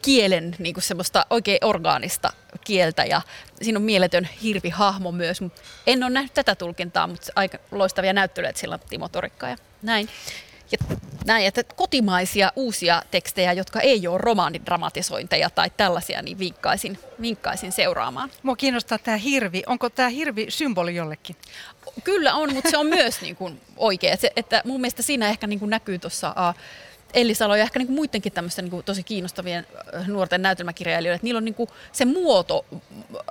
[0.03, 2.33] kielen niinku semmoista oikein orgaanista
[2.65, 3.05] kieltä.
[3.05, 3.23] Ja
[3.63, 5.41] siinä on mieletön hirvihahmo myös.
[5.87, 10.09] En ole nähnyt tätä tulkintaa, mutta aika loistavia näyttelyitä sillä Timo Torikka ja näin.
[10.73, 10.79] Ja
[11.25, 18.31] näin, että kotimaisia uusia tekstejä, jotka ei ole romaanidramatisointeja tai tällaisia, niin vinkkaisin, vinkkaisin seuraamaan.
[18.43, 19.63] Mua kiinnostaa tämä hirvi.
[19.67, 21.37] Onko tämä hirvi symboli jollekin?
[22.05, 24.17] Kyllä on, mutta se on myös niin kuin oikea.
[24.17, 26.61] Se, että mun mielestä siinä ehkä niin kuin näkyy tuossa uh,
[27.15, 29.67] Elli Salo ja ehkä niin kuin muidenkin tämmöisten niin kuin tosi kiinnostavien
[30.07, 32.67] nuorten näytelmäkirjailijoiden, että niillä on niin kuin se muoto,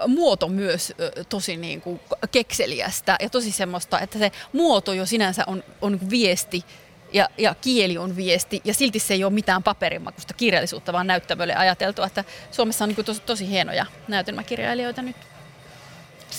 [0.07, 0.93] muoto myös
[1.29, 1.99] tosi niin kuin
[2.31, 6.65] kekseliästä ja tosi semmoista, että se muoto jo sinänsä on, on niin kuin viesti
[7.13, 11.55] ja, ja kieli on viesti, ja silti se ei ole mitään paperimakusta kirjallisuutta, vaan näyttämölle
[11.55, 15.15] ajateltu, että Suomessa on niin tosi, tosi hienoja näytelmäkirjailijoita nyt.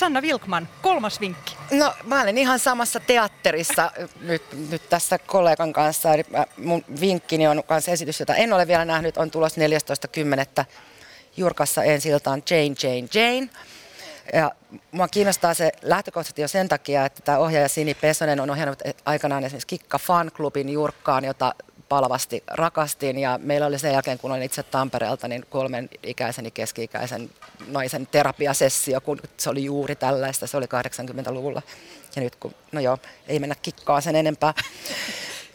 [0.00, 1.56] Sanna Vilkman, kolmas vinkki.
[1.70, 6.14] No mä olen ihan samassa teatterissa nyt, nyt tässä kollegan kanssa.
[6.14, 6.24] Eli
[6.56, 9.56] mun vinkkini on myös esitys, jota en ole vielä nähnyt, on tulos
[10.58, 10.64] 14.10.
[11.36, 13.48] Jurkassa ensi iltaan Jane, Jane, Jane.
[14.32, 14.52] Ja
[14.92, 19.44] mua kiinnostaa se lähtökohtaisesti jo sen takia, että tämä ohjaaja Sini Pesonen on ohjannut aikanaan
[19.44, 21.54] esimerkiksi Kikka Fan Clubin Jurkkaan, jota
[21.90, 27.30] palavasti rakastin ja meillä oli sen jälkeen, kun olin itse Tampereelta, niin kolmen ikäisen keski-ikäisen
[27.66, 31.62] naisen terapiasessio, kun se oli juuri tällaista, se oli 80-luvulla.
[32.16, 34.54] Ja nyt kun, no joo, ei mennä kikkaa sen enempää.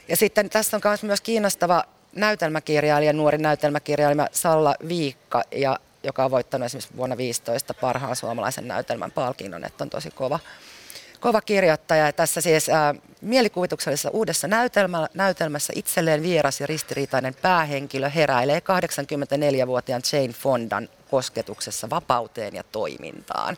[0.08, 1.84] Ja sitten tässä on myös kiinnostava
[2.16, 9.12] näytelmäkirjailija, nuori näytelmäkirjailija Salla Viikka, ja joka on voittanut esimerkiksi vuonna 15 parhaan suomalaisen näytelmän
[9.12, 10.40] palkinnon, että on tosi kova,
[11.26, 12.06] kova kirjoittaja.
[12.06, 20.02] Ja tässä siis ää, mielikuvituksellisessa uudessa näytelmä, näytelmässä itselleen vieras ja ristiriitainen päähenkilö heräilee 84-vuotiaan
[20.14, 23.58] Jane Fondan kosketuksessa vapauteen ja toimintaan.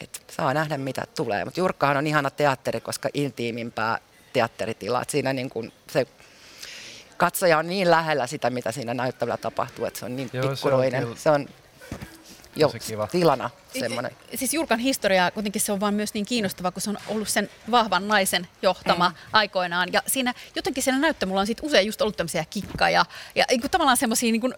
[0.00, 3.98] Et saa nähdä mitä tulee, mutta Jurkkahan on ihana teatteri, koska intiimimpää
[4.32, 5.02] teatteritila.
[5.02, 6.06] Et siinä niin kun se
[7.16, 11.02] katsoja on niin lähellä sitä, mitä siinä näyttävällä tapahtuu, että se on niin Joo, pikkuroinen.
[11.02, 11.48] Se on, se on
[12.60, 13.06] Joo, kiva.
[13.06, 14.12] tilana semmoinen.
[14.34, 17.50] Siis Jurkan historia kuitenkin se on vaan myös niin kiinnostava, kun se on ollut sen
[17.70, 19.14] vahvan naisen johtama mm.
[19.32, 19.88] aikoinaan.
[19.92, 23.04] Ja siinä jotenkin siinä näyttämällä on sit usein just ollut tämmöisiä kikka ja,
[23.34, 24.54] ja niin kuin tavallaan semmoisia niin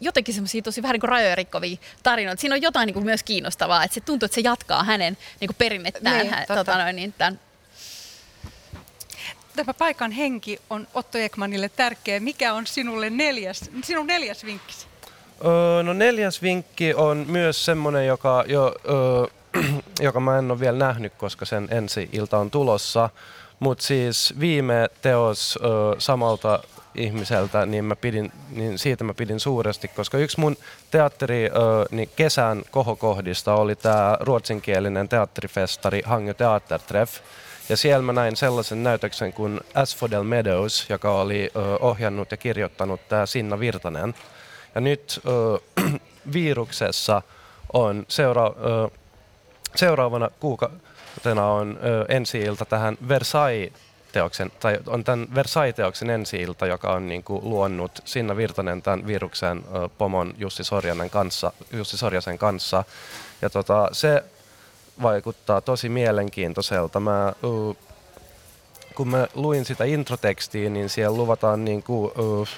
[0.00, 2.40] jotenkin semmoisia tosi vähän niin kuin rajoja rikkovia tarinoita.
[2.40, 5.48] Siinä on jotain niin kuin myös kiinnostavaa, että se tuntuu, että se jatkaa hänen niin
[5.48, 6.18] kuin perinnetään.
[6.18, 7.40] Niin, hän, tota noin, niin tämän,
[9.56, 12.20] Tämä paikan henki on Otto Ekmanille tärkeä.
[12.20, 14.91] Mikä on sinulle neljäs, sinun neljäs vinkkisi?
[15.44, 19.62] Öö, no neljäs vinkki on myös semmoinen, joka, jo, öö,
[20.00, 23.10] joka mä en ole vielä nähnyt, koska sen ensi ilta on tulossa.
[23.60, 26.62] Mutta siis viime teos öö, samalta
[26.94, 30.56] ihmiseltä, niin, mä pidin, niin siitä mä pidin suuresti, koska yksi mun
[30.90, 37.18] teatteri öö, niin kesän kohokohdista oli tämä ruotsinkielinen teatterifestari Hangö Teatertreff.
[37.68, 43.08] Ja siellä mä näin sellaisen näytöksen kuin Asphodel Meadows, joka oli ö, ohjannut ja kirjoittanut
[43.08, 44.14] tämä Sinna Virtanen.
[44.74, 45.58] Ja nyt ö,
[46.32, 47.22] viruksessa
[47.72, 48.90] on seura, ö,
[49.74, 53.72] seuraavana kuukautena on ö, ensi-ilta tähän Versailles
[54.12, 59.58] teoksen, tai on tämän Versailles-teoksen ensi-ilta, joka on niin kuin luonnut Sinna Virtanen tämän viruksen
[59.58, 62.84] ö, pomon Jussi, Sorjanen kanssa, Jussi Sorjasen kanssa.
[63.42, 64.24] Ja tota, se
[65.02, 67.00] vaikuttaa tosi mielenkiintoiselta.
[67.00, 67.76] Mä, uh,
[68.94, 72.48] kun mä luin sitä introtekstiä, niin siellä luvataan niin kuin, uh,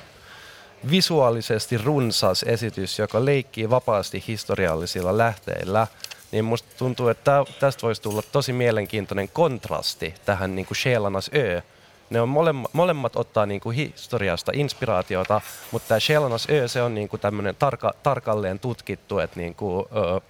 [0.91, 5.87] visuaalisesti runsas esitys, joka leikkii vapaasti historiallisilla lähteillä,
[6.33, 11.63] niin musta tuntuu, että tästä voisi tulla tosi mielenkiintoinen kontrasti tähän niin kuin Shelanas Ö.
[12.11, 16.95] Ne on molemmat, molemmat ottaa niin kuin historiasta inspiraatiota, mutta tämä Shelanas Ö, se on
[16.95, 20.21] niin kuin tämmöinen tarka, tarkalleen tutkittu, että niin kuin, ö,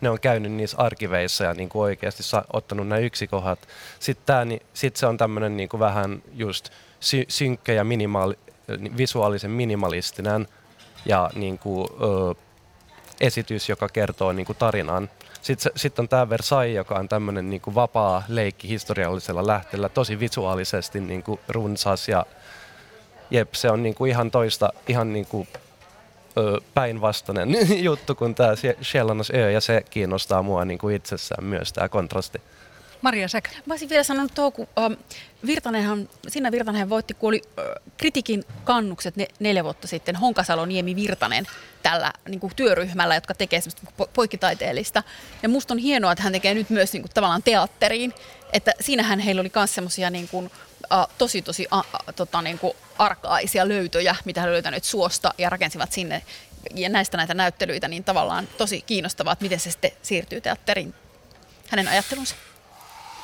[0.00, 3.58] ne on käynyt niissä arkiveissa ja niin kuin oikeasti sa- ottanut nämä yksikohat.
[4.00, 6.70] Sitten tää, niin, sit se on tämmöinen niin kuin vähän just
[7.00, 8.38] sy- synkkä ja minimaali,
[8.96, 10.48] visuaalisen minimalistinen
[11.06, 12.34] ja niin kuin, ö,
[13.20, 15.10] esitys, joka kertoo niin kuin tarinan.
[15.42, 20.20] Sitten, sitten on tämä Versailles, joka on tämmöinen niin kuin vapaa leikki historiallisella lähteellä, tosi
[20.20, 22.26] visuaalisesti niin kuin runsas ja
[23.30, 25.48] jep, se on niin kuin ihan toista, ihan niin kuin
[26.74, 27.48] päinvastainen
[27.88, 28.52] juttu kuin tämä
[28.82, 32.42] Shellannas Ö, ja se kiinnostaa mua niin kuin itsessään myös tämä kontrasti.
[33.02, 33.50] Maria Säkä.
[33.66, 34.92] Mä olisin vielä sanonut tuohon, kun ähm,
[35.46, 37.64] Virtanenhan, Sinna Virtanen voitti, kun oli äh,
[37.96, 41.46] kritiikin kannukset ne, neljä vuotta sitten, Honkasalo, Niemi, Virtanen
[41.82, 45.02] tällä niin kuin työryhmällä, jotka tekee semmoista po- poikkitaiteellista.
[45.42, 48.14] Ja musta on hienoa, että hän tekee nyt myös niin kuin, tavallaan teatteriin,
[48.52, 50.50] että siinähän heillä oli myös semmoisia niin kuin,
[50.92, 51.82] äh, tosi tosi äh,
[52.16, 56.22] tota, niin kuin arkaisia löytöjä, mitä he löytäneet suosta ja rakensivat sinne
[56.74, 60.94] ja näistä näitä näyttelyitä, niin tavallaan tosi kiinnostavaa, että miten se sitten siirtyy teatteriin,
[61.68, 62.34] hänen ajattelunsa.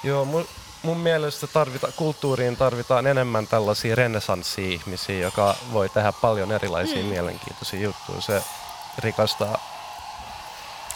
[0.05, 0.47] Joo, mun,
[0.83, 7.09] mun mielestä tarvita, kulttuuriin tarvitaan enemmän tällaisia renesanssi-ihmisiä, joka voi tehdä paljon erilaisia mm.
[7.09, 8.21] mielenkiintoisia juttuja.
[8.21, 8.43] Se
[8.99, 9.59] rikastaa.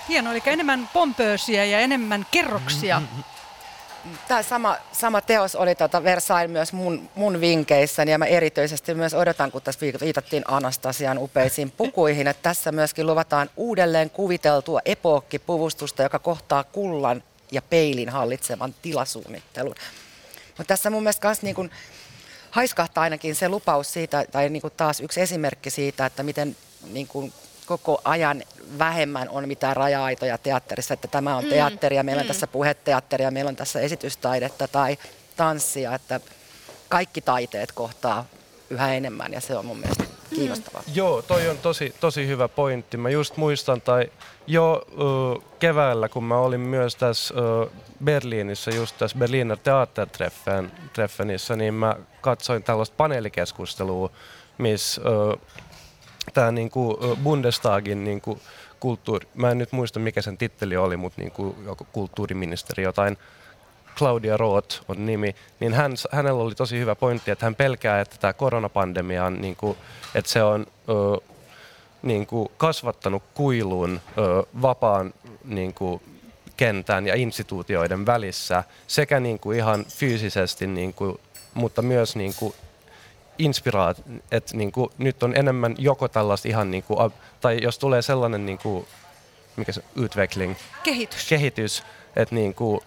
[0.09, 3.01] Hienoa, eli enemmän pompöösiä ja enemmän kerroksia.
[3.01, 3.25] Mm-hmm.
[4.29, 9.15] Tämä sama, sama teos oli tuota Versailles myös mun, mun vinkeissäni ja mä erityisesti myös
[9.15, 16.19] odotan, kun tässä viitattiin Anastasian upeisiin pukuihin, että tässä myöskin luvataan uudelleen kuviteltua epookkipuvustusta, joka
[16.19, 17.23] kohtaa kullan
[17.53, 19.75] ja peilin hallitsevan tilasuunnittelun.
[20.49, 21.71] Mutta tässä mun mielestä myös niin kuin
[22.51, 26.57] haiskahtaa ainakin se lupaus siitä, tai niin kuin taas yksi esimerkki siitä, että miten
[26.91, 27.33] niin kuin
[27.67, 28.43] koko ajan
[28.79, 32.29] vähemmän on mitään raja-aitoja teatterissa, että tämä on mm, teatteria, meillä on mm.
[32.29, 34.99] tässä puheteatteria, meillä on tässä esitystaidetta tai
[35.37, 36.21] tanssia, että
[36.89, 38.25] kaikki taiteet kohtaa
[38.71, 40.05] yhä enemmän ja se on mun mielestä
[40.39, 40.83] kiinnostavaa.
[40.87, 40.93] Mm.
[40.95, 42.97] Joo, toi on tosi, tosi hyvä pointti.
[42.97, 44.11] Mä just muistan, tai
[44.47, 47.71] jo uh, keväällä, kun mä olin myös tässä uh,
[48.05, 54.11] Berliinissä, just tässä Berliner Theatertreffenissä, niin mä katsoin tällaista paneelikeskustelua,
[54.59, 55.41] missä uh,
[56.35, 58.41] tämä niinku, Bundestagin niinku,
[58.81, 63.19] kulttuuri, mä en nyt muista mikä sen titteli oli, mutta niinku, joku kulttuuriministeri jotain,
[63.99, 68.17] Claudia Roth on nimi, niin hän, hänellä oli tosi hyvä pointti, että hän pelkää, että
[68.21, 69.79] tämä koronapandemia on, niin kuin,
[70.15, 71.21] että se on ö,
[72.03, 76.03] niin kuin kasvattanut kuilun ö, vapaan niin kuin,
[76.57, 81.21] kentän ja instituutioiden välissä sekä niin kuin ihan fyysisesti, niin kuin,
[81.55, 82.55] mutta myös niin kuin
[83.39, 88.03] inspiraat, että niin kuin, nyt on enemmän joko tällaista ihan, niin kuin, tai jos tulee
[88.03, 88.87] sellainen niin kuin,
[89.57, 91.83] mikä se, utveckling, kehitys, kehitys
[92.17, 92.81] että niin kuin,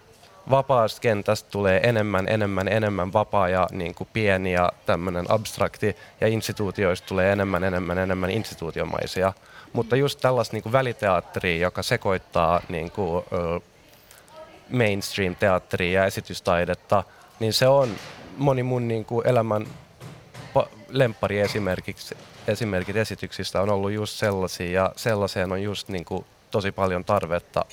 [0.49, 6.27] vapaasta kentästä tulee enemmän, enemmän, enemmän vapaa ja niin kuin pieni ja tämmöinen abstrakti, ja
[6.27, 9.33] instituutioista tulee enemmän, enemmän, enemmän instituutiomaisia.
[9.73, 13.25] Mutta just tällaista niin väliteatteria, joka sekoittaa niin kuin,
[14.69, 17.03] mainstream-teatteria ja esitystaidetta,
[17.39, 17.89] niin se on
[18.37, 19.67] moni mun niin kuin elämän
[20.89, 22.17] lemppari esimerkiksi,
[22.47, 27.65] esimerkit esityksistä on ollut just sellaisia, ja sellaiseen on just niin kuin, tosi paljon tarvetta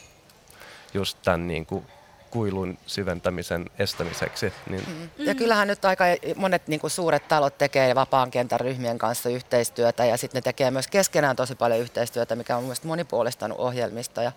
[0.94, 1.84] just tämän niin kuin,
[2.30, 4.52] kuilun syventämisen estämiseksi.
[4.70, 4.84] Niin.
[4.88, 5.26] Mm.
[5.26, 6.04] Ja kyllähän nyt aika
[6.36, 10.70] monet niin kuin suuret talot tekee vapaan kentän ryhmien kanssa yhteistyötä ja sitten ne tekee
[10.70, 14.22] myös keskenään tosi paljon yhteistyötä, mikä on mielestäni monipuolistanut ohjelmista.
[14.22, 14.32] Ja,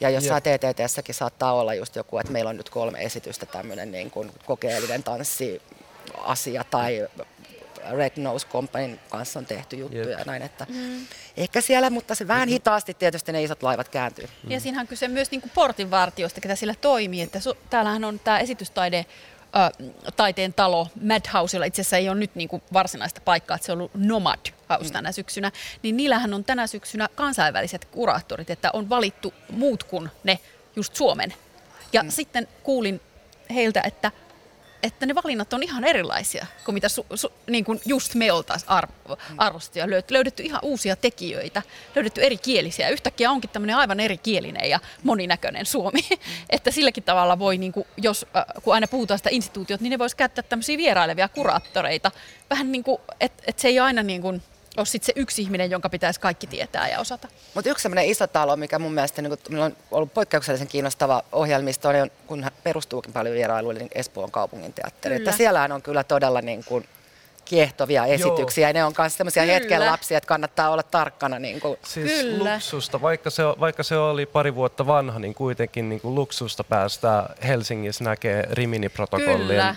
[0.00, 4.10] ja jossain TTTssäkin saattaa olla just joku, että meillä on nyt kolme esitystä tämmöinen niin
[4.10, 5.62] kuin kokeellinen tanssi
[6.18, 7.08] asia tai
[7.90, 10.18] Red Nose Companyn kanssa on tehty juttuja yep.
[10.18, 11.06] ja näin, että mm.
[11.36, 14.28] ehkä siellä, mutta se vähän hitaasti tietysti ne isot laivat kääntyy.
[14.42, 14.50] Mm.
[14.50, 18.18] Ja siinähän on kyse myös niin kuin portinvartiosta, ketä sillä toimii, että su- täällähän on
[18.18, 19.06] tämä esitystaide
[20.16, 23.72] taiteen talo Madhouse, jolla itse asiassa ei ole nyt niin kuin varsinaista paikkaa, että se
[23.72, 24.38] on ollut Nomad
[24.70, 24.92] House mm.
[24.92, 30.38] tänä syksynä, niin niillähän on tänä syksynä kansainväliset kuraattorit, että on valittu muut kuin ne
[30.76, 31.34] just Suomen.
[31.92, 32.10] Ja mm.
[32.10, 33.00] sitten kuulin
[33.54, 34.12] heiltä, että
[34.84, 38.70] että ne valinnat on ihan erilaisia kuin mitä su, su, niin kuin just me oltaisiin
[38.70, 41.62] arvo, arvostettu ja löydetty ihan uusia tekijöitä,
[41.94, 42.88] löydetty eri kielisiä.
[42.88, 46.18] Yhtäkkiä onkin tämmöinen aivan erikielinen ja moninäköinen Suomi, mm.
[46.50, 49.98] että silläkin tavalla voi, niin kuin, jos, äh, kun aina puhutaan sitä instituutiot, niin ne
[49.98, 52.10] voisi käyttää tämmöisiä vierailevia kuraattoreita.
[52.50, 54.42] Vähän niin kuin, että et se ei aina niin kuin,
[54.76, 57.28] ole sit se yksi ihminen, jonka pitäisi kaikki tietää ja osata.
[57.54, 61.88] Mutta yksi sellainen iso talo, mikä mun mielestä niin kun, on ollut poikkeuksellisen kiinnostava ohjelmisto,
[61.88, 65.16] on, kun perustuukin paljon vierailuille, niin Espoon kaupungin teatteri.
[65.16, 66.88] Että siellähän on kyllä todella niin kuin,
[67.44, 68.62] kiehtovia esityksiä.
[68.62, 68.68] Joo.
[68.68, 71.38] Ja ne on myös sellaisia hetken lapsia, että kannattaa olla tarkkana.
[71.38, 71.78] Niin kuin.
[71.82, 72.54] Siis Kyllä.
[72.54, 77.28] luksusta, vaikka se, vaikka se oli pari vuotta vanha, niin kuitenkin niin kuin luksusta päästä
[77.46, 79.76] Helsingissä näkee Rimini-protokollien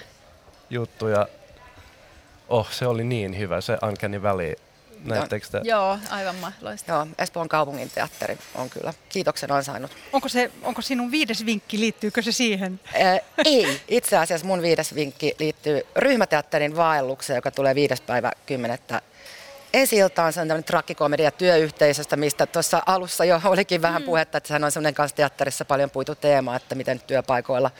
[0.69, 1.27] juttuja.
[2.49, 4.55] Oh, se oli niin hyvä, se Uncanny Valley
[5.15, 5.61] Näettekö te?
[5.63, 6.91] Joo, aivan mahdollista.
[6.91, 9.91] Joo, Espoon kaupungin teatteri on kyllä kiitoksen ansainnut.
[10.13, 12.79] Onko, se, onko sinun viides vinkki, liittyykö se siihen?
[12.93, 19.01] Ää, ei, itse asiassa mun viides vinkki liittyy ryhmäteatterin vaellukseen, joka tulee viides päivä kymmenettä
[19.73, 24.05] ensi iltaan se on tämmöinen trakkikomedia työyhteisöstä, mistä tuossa alussa jo olikin vähän mm.
[24.05, 27.71] puhetta, että sehän on semmoinen kanssa teatterissa paljon puitu teema, että miten työpaikoilla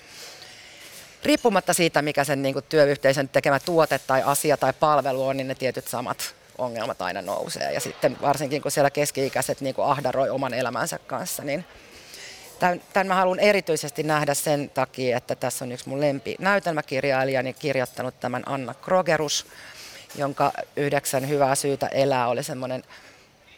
[1.24, 5.48] riippumatta siitä, mikä sen niin kuin, työyhteisön tekemä tuote tai asia tai palvelu on, niin
[5.48, 7.74] ne tietyt samat ongelmat aina nousee.
[7.74, 11.66] Ja sitten varsinkin kun siellä keski-ikäiset niin ahdaroi oman elämänsä kanssa, niin
[12.60, 17.54] Tämän, tämän mä haluan erityisesti nähdä sen takia, että tässä on yksi mun lempi näytelmäkirjailijani
[17.54, 19.46] kirjoittanut tämän Anna Krogerus,
[20.16, 22.84] jonka yhdeksän hyvää syytä elää oli semmoinen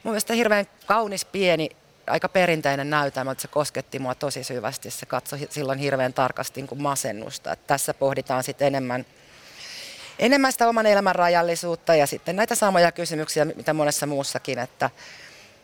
[0.03, 1.69] mun mielestä hirveän kaunis pieni
[2.07, 4.91] aika perinteinen näytelmä, mutta se kosketti mua tosi syvästi.
[4.91, 7.51] Se katsoi silloin hirveän tarkasti niin kuin masennusta.
[7.51, 9.05] Että tässä pohditaan sitten enemmän,
[10.19, 14.89] enemmän sitä oman elämän rajallisuutta ja sitten näitä samoja kysymyksiä, mitä monessa muussakin, että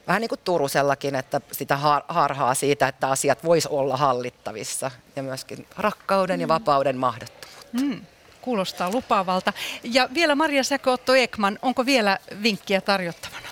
[0.07, 1.77] vähän niin kuin Turusellakin, että sitä
[2.07, 6.41] harhaa siitä, että asiat vois olla hallittavissa ja myöskin rakkauden mm.
[6.41, 7.81] ja vapauden mahdottomuutta.
[7.81, 8.01] Mm.
[8.41, 9.53] Kuulostaa lupaavalta.
[9.83, 13.47] Ja vielä Maria Säköotto Ekman, onko vielä vinkkiä tarjottavana?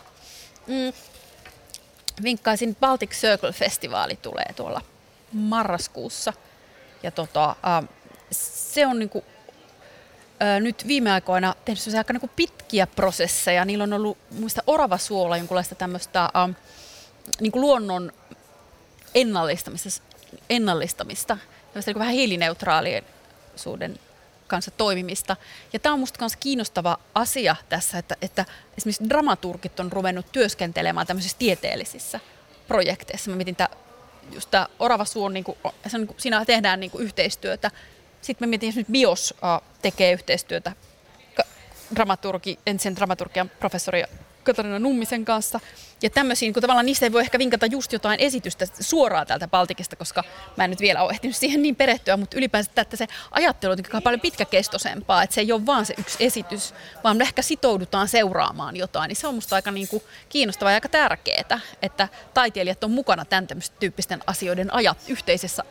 [0.68, 0.94] Mm.
[2.24, 4.82] Vinkkaisin Baltic Circle-festivaali tulee tuolla
[5.32, 6.34] marraskuussa.
[7.04, 7.90] Ja tota, äh,
[8.32, 9.24] se on niinku
[10.60, 13.66] nyt viime aikoina tehnyt aika niin pitkiä prosesseja.
[13.66, 16.56] Niillä on ollut muista oravasuola jonkunlaista tämmöistä äh,
[17.42, 18.12] niin luonnon
[19.16, 20.04] ennallistamista,
[20.50, 21.38] ennallistamista
[21.86, 24.00] niin vähän hiilineutraalisuuden
[24.48, 25.36] kanssa toimimista.
[25.74, 28.46] Ja tämä on minusta myös kiinnostava asia tässä, että, että
[28.78, 32.20] esimerkiksi dramaturgit on ruvennut työskentelemään tämmöisissä tieteellisissä
[32.68, 33.30] projekteissa.
[33.30, 33.70] Mä mietin, että
[34.32, 35.58] just tämä Orava Suon, niin kuin,
[35.94, 37.72] niin kuin, siinä tehdään niin kuin yhteistyötä
[38.24, 39.34] sitten mä mietin, jos nyt BIOS
[39.82, 40.72] tekee yhteistyötä
[41.96, 44.04] dramaturgi, entisen dramaturgian professori
[44.44, 45.60] Katarina Nummisen kanssa.
[46.02, 49.96] Ja tämmöisiä, kun tavallaan niistä ei voi ehkä vinkata just jotain esitystä suoraan täältä Baltikista,
[49.96, 50.24] koska
[50.58, 54.04] mä en nyt vielä ole ehtinyt siihen niin perehtyä, mutta ylipäänsä että se ajattelu on
[54.04, 58.76] paljon pitkäkestoisempaa, että se ei ole vaan se yksi esitys, vaan me ehkä sitoudutaan seuraamaan
[58.76, 62.92] jotain, niin se on musta aika niin kuin kiinnostavaa ja aika tärkeää, että taiteilijat on
[62.92, 63.48] mukana tämän
[63.80, 65.64] tyyppisten asioiden ajat, yhteisessä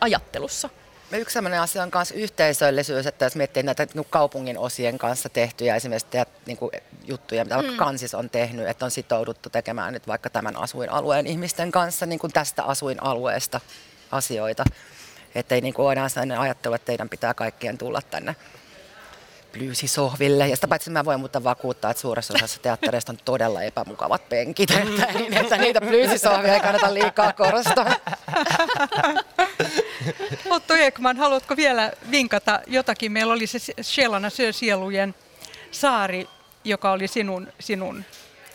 [0.00, 0.70] ajattelussa.
[1.12, 5.76] Yksi sellainen asia on myös yhteisöllisyys, että jos miettii näitä niin kaupungin osien kanssa tehtyjä
[5.76, 6.72] esimerkiksi teet, niin kuin
[7.04, 7.76] juttuja, mitä mm.
[7.76, 12.32] Kansis on tehnyt, että on sitouduttu tekemään nyt vaikka tämän asuinalueen ihmisten kanssa niin kuin
[12.32, 13.60] tästä asuinalueesta
[14.10, 14.64] asioita.
[15.34, 18.36] Että ei niin kuin aina sellainen ajattelu, että teidän pitää kaikkien tulla tänne
[19.52, 20.48] plyysisohville.
[20.48, 24.70] Ja sitä paitsi mä voin mutta vakuuttaa, että suuressa osassa teattereista on todella epämukavat penkit,
[24.70, 27.96] että, niin, että niitä plyysisohvia ei kannata liikaa korostaa.
[30.50, 33.12] Otto Ekman, haluatko vielä vinkata jotakin?
[33.12, 35.14] Meillä oli se Shelana Sielujen
[35.70, 36.28] saari,
[36.64, 38.04] joka oli sinun, sinun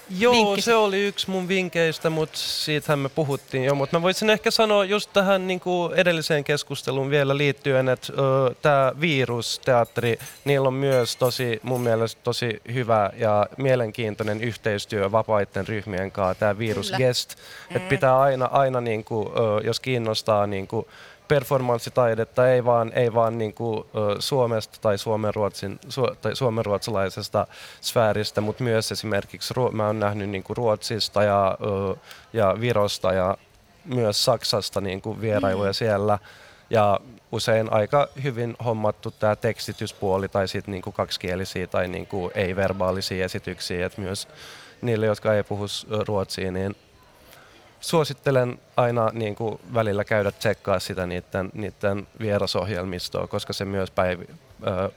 [0.09, 0.61] Joo, vinkki.
[0.61, 3.75] se oli yksi mun vinkkeistä, mutta siitähän me puhuttiin jo.
[3.75, 8.13] Mutta mä voisin ehkä sanoa just tähän niin kuin edelliseen keskusteluun vielä liittyen, että
[8.61, 16.11] tämä virusteatteri, niillä on myös tosi, mun mielestä tosi hyvä ja mielenkiintoinen yhteistyö vapaiden ryhmien
[16.11, 17.35] kanssa, tämä virusgest.
[17.75, 19.29] Että pitää aina, aina niin kuin,
[19.63, 20.85] jos kiinnostaa niin kuin,
[21.33, 23.83] performanssitaidetta ei vaan, ei vaan niin kuin,
[24.19, 27.47] Suomesta tai suomenruotsin, su, tai suomenruotsalaisesta
[27.81, 31.57] sfääristä, mutta myös esimerkiksi mä oon nähnyt niin kuin Ruotsista ja,
[32.33, 33.37] ja Virosta ja
[33.85, 35.73] myös Saksasta niin kuin vierailuja mm.
[35.73, 36.19] siellä.
[36.69, 36.99] Ja
[37.31, 44.01] usein aika hyvin hommattu tämä tekstityspuoli tai sitten niinku kaksikielisiä tai niinku ei-verbaalisia esityksiä, että
[44.01, 44.27] myös
[44.81, 45.65] niille, jotka ei puhu
[46.07, 46.75] ruotsia, niin
[47.83, 54.27] suosittelen aina niin kuin välillä käydä tsekkaa sitä niiden, niiden vierasohjelmistoa, koska se myös päivi,
[54.67, 54.89] ö,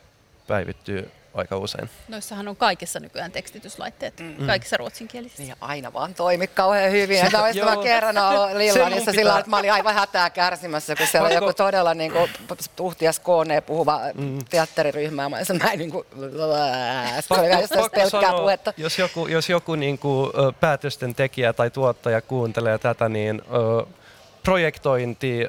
[0.46, 1.90] päivittyy aika usein.
[2.08, 4.46] Noissahan on kaikissa nykyään tekstityslaitteet, mm.
[4.46, 5.42] kaikissa ruotsinkielisissä.
[5.42, 7.24] Niin aina vaan toimi kauhean hyvin.
[7.24, 11.28] Että olisi mä kerran ollut Lillanissa sillä että mä olin aivan hätää kärsimässä, kun siellä
[11.28, 12.30] on joku todella niin kuin,
[12.76, 14.38] tuhtias kooneen puhuva mm.
[14.50, 15.28] teatteriryhmä.
[15.28, 16.06] Mä, mä en niin kuin,
[18.10, 18.72] sanoa, puhetta.
[18.76, 23.42] Jos joku, jos joku niin kuin, päätösten tekijä tai tuottaja kuuntelee tätä, niin
[24.46, 25.40] projektointi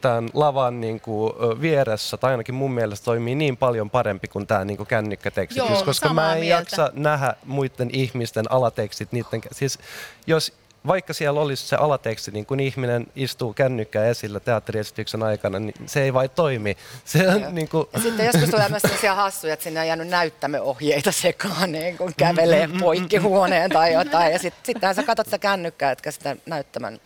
[0.00, 4.64] tämän lavan niin kuin, vieressä, tai ainakin mun mielestä toimii niin paljon parempi kuin tämä
[4.64, 6.60] niin kännykkätekstitys, Joo, koska mä en mieltä.
[6.60, 9.12] jaksa nähdä muiden ihmisten alatekstit.
[9.12, 9.78] Niiden, siis
[10.26, 10.52] jos
[10.86, 16.02] vaikka siellä olisi se alateksti, niin kun ihminen istuu kännykkää esillä teatteriesityksen aikana, niin se
[16.02, 16.76] ei vain toimi.
[17.04, 17.86] Se on, niin kuin...
[17.92, 22.12] ja sitten joskus tulee myös sellaisia hassuja, että sinne on jäänyt näyttämöohjeita sekaan, niin kun
[22.16, 22.80] kävelee mm-hmm.
[22.80, 24.32] poikki huoneen tai jotain.
[24.32, 27.00] Ja sitten sit sä katsot sitä kännykkää, etkä sitä näyttämän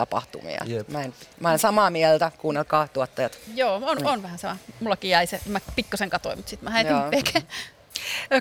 [0.00, 0.64] tapahtumia.
[0.70, 0.88] Yep.
[0.88, 3.38] Mä, en, mä en samaa mieltä, kuunnelkaa tuottajat.
[3.54, 4.06] Joo, on, mm.
[4.06, 4.56] on vähän sama.
[4.80, 7.42] Mullakin jäi se, mä pikkasen katoin, mutta sitten mä heitin veke.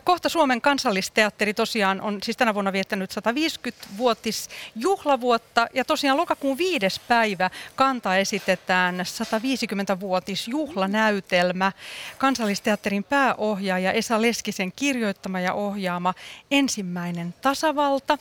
[0.04, 7.00] Kohta Suomen kansallisteatteri tosiaan on siis tänä vuonna viettänyt 150-vuotis juhlavuotta ja tosiaan lokakuun viides
[7.00, 11.72] päivä kanta esitetään 150-vuotis juhlanäytelmä.
[12.18, 16.14] Kansallisteatterin pääohjaaja Esa Leskisen kirjoittama ja ohjaama
[16.52, 18.18] ensimmäinen tasavalta.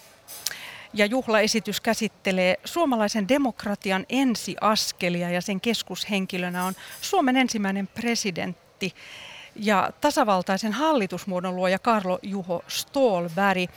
[0.92, 8.94] Ja juhlaesitys käsittelee suomalaisen demokratian ensiaskelia ja sen keskushenkilönä on Suomen ensimmäinen presidentti
[9.56, 13.70] ja tasavaltaisen hallitusmuodon luoja Karlo Juho Stolberg.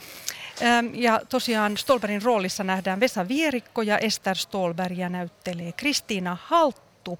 [0.92, 7.18] Ja tosiaan Stolbergin roolissa nähdään Vesa Vierikko ja Ester Stolbergia näyttelee Kristiina Halttu.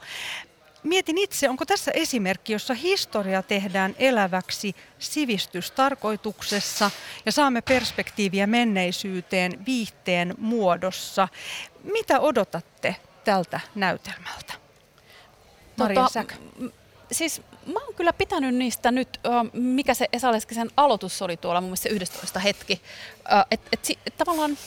[0.83, 6.91] Mietin itse, onko tässä esimerkki, jossa historia tehdään eläväksi sivistystarkoituksessa
[7.26, 11.28] ja saamme perspektiiviä menneisyyteen viihteen muodossa.
[11.85, 14.53] Mitä odotatte tältä näytelmältä?
[15.76, 16.24] Maria tota.
[17.12, 19.20] Siis mä oon kyllä pitänyt niistä nyt,
[19.53, 22.83] mikä se Esa Leskisen aloitus oli tuolla mun mielestä se 11 hetki.
[23.51, 24.59] Että et, et, tavallaan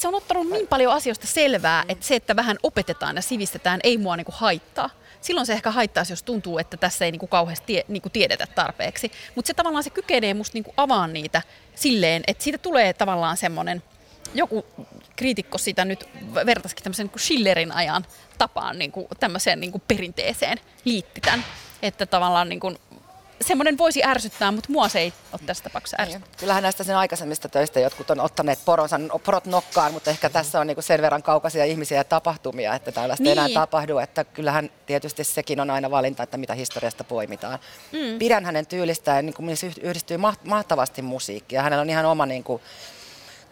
[0.00, 3.98] se on ottanut niin paljon asioista selvää, että se, että vähän opetetaan ja sivistetään, ei
[3.98, 4.90] mua niinku haittaa.
[5.20, 9.12] Silloin se ehkä haittaisi, jos tuntuu, että tässä ei niinku kauheasti tie, niinku tiedetä tarpeeksi.
[9.34, 11.42] Mutta se tavallaan se kykenee musta niinku avaan niitä
[11.74, 13.82] silleen, että siitä tulee tavallaan semmoinen,
[14.34, 14.66] joku
[15.16, 16.08] kriitikko sitä nyt
[16.46, 18.06] vertaisikin tämmöisen niin Schillerin ajan
[18.38, 21.44] tapaan niin kuin tämmöiseen niin kuin perinteeseen liitti tämän.
[21.82, 22.78] Että tavallaan niin kuin,
[23.40, 26.06] semmoinen voisi ärsyttää, mutta mua se ei ole tässä tapauksessa niin.
[26.06, 26.40] ärsyttää.
[26.40, 30.66] Kyllähän näistä sen aikaisemmista töistä jotkut on ottaneet poronsa, porot nokkaan, mutta ehkä tässä on
[30.66, 33.38] niin kuin sen verran kaukaisia ihmisiä ja tapahtumia, että tällaista niin.
[33.38, 33.98] enää tapahdu.
[33.98, 37.58] Että kyllähän tietysti sekin on aina valinta, että mitä historiasta poimitaan.
[37.92, 38.18] Mm.
[38.18, 39.48] Pidän hänen tyylistään, niin kuin
[39.82, 42.62] yhdistyy mahtavasti musiikki ja hänellä on ihan oma niin kuin,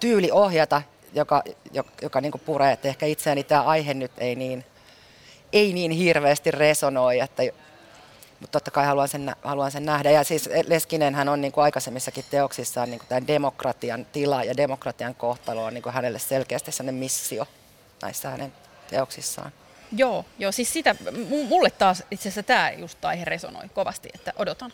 [0.00, 0.82] tyyli ohjata,
[1.14, 4.64] joka, joka, joka niin kuin puree, että ehkä itseäni tämä aihe nyt ei niin,
[5.52, 7.42] ei niin hirveästi resonoi, että
[8.44, 10.10] mutta totta kai haluan sen, haluan sen nähdä.
[10.10, 14.56] Ja siis Leskinen hän on niin kuin aikaisemmissakin teoksissaan niin kuin tämän demokratian tila ja
[14.56, 17.46] demokratian kohtalo on niin kuin hänelle selkeästi sellainen missio
[18.02, 18.52] näissä hänen
[18.90, 19.52] teoksissaan.
[19.92, 20.96] Joo, joo, siis sitä,
[21.48, 24.72] mulle taas itse asiassa tämä just aihe resonoi kovasti, että odotan.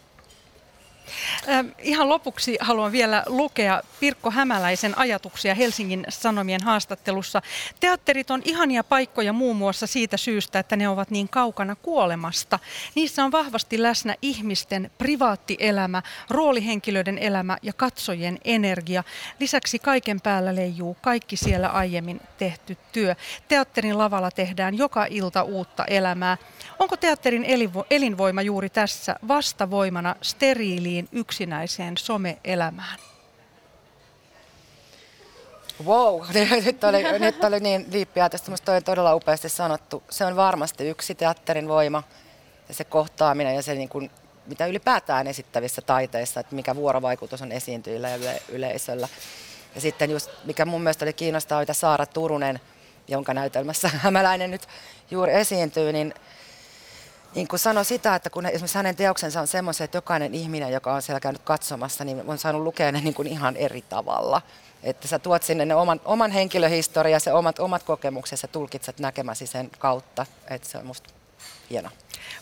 [1.78, 7.42] Ihan lopuksi haluan vielä lukea Pirkko Hämäläisen ajatuksia Helsingin Sanomien haastattelussa.
[7.80, 12.58] Teatterit on ihania paikkoja muun muassa siitä syystä, että ne ovat niin kaukana kuolemasta.
[12.94, 19.04] Niissä on vahvasti läsnä ihmisten privaattielämä, roolihenkilöiden elämä ja katsojien energia.
[19.40, 23.16] Lisäksi kaiken päällä leijuu kaikki siellä aiemmin tehty työ.
[23.48, 26.36] Teatterin lavalla tehdään joka ilta uutta elämää.
[26.78, 27.46] Onko teatterin
[27.90, 30.16] elinvoima juuri tässä vastavoimana
[30.90, 32.98] steriiliin yksinäiseen some-elämään?
[35.84, 36.22] Wow,
[36.64, 40.02] nyt oli, nyt oli niin liippiä, tästä minusta on todella upeasti sanottu.
[40.10, 42.02] Se on varmasti yksi teatterin voima
[42.68, 44.10] ja se kohtaaminen ja se niin kuin,
[44.46, 49.08] mitä ylipäätään esittävissä taiteissa, että mikä vuorovaikutus on esiintyjillä ja yle- yleisöllä.
[49.74, 52.60] Ja sitten just, mikä mun mielestä oli kiinnostavaa, että Saara Turunen,
[53.08, 54.66] jonka näytelmässä Hämäläinen nyt
[55.10, 56.14] juuri esiintyy, niin
[57.34, 60.94] niin kuin sanoi sitä, että kun esimerkiksi hänen teoksensa on semmoisia, että jokainen ihminen, joka
[60.94, 64.42] on siellä käynyt katsomassa, niin on saanut lukea ne niin kuin ihan eri tavalla.
[64.82, 69.46] Että sä tuot sinne ne oman, oman henkilöhistoria, se omat, omat kokemukset, ja tulkitset näkemäsi
[69.46, 70.26] sen kautta.
[70.50, 71.10] Että se on musta
[71.70, 71.92] hienoa.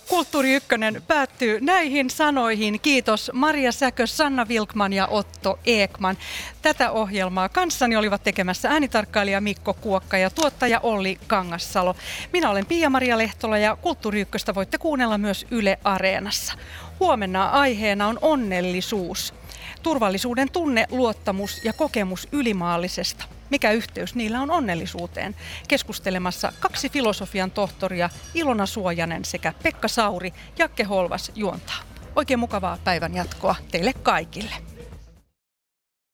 [0.09, 2.81] Kulttuuri Ykkönen päättyy näihin sanoihin.
[2.81, 6.19] Kiitos Maria Säkö, Sanna Vilkman ja Otto Eekman.
[6.63, 11.97] Tätä ohjelmaa kanssani olivat tekemässä äänitarkkailija Mikko Kuokka ja tuottaja Olli Kangassalo.
[12.33, 16.55] Minä olen Pia-Maria Lehtola ja Kulttuuri Ykköstä voitte kuunnella myös Yle Areenassa.
[17.01, 19.35] Huomenna aiheena on onnellisuus.
[19.83, 23.38] Turvallisuuden tunne, luottamus ja kokemus ylimaallisesta.
[23.51, 25.37] Mikä yhteys niillä on onnellisuuteen?
[25.69, 31.81] Keskustelemassa kaksi filosofian tohtoria, Ilona Suojanen sekä Pekka Sauri, Jakke Holvas juontaa.
[32.17, 34.55] Oikein mukavaa päivän jatkoa teille kaikille.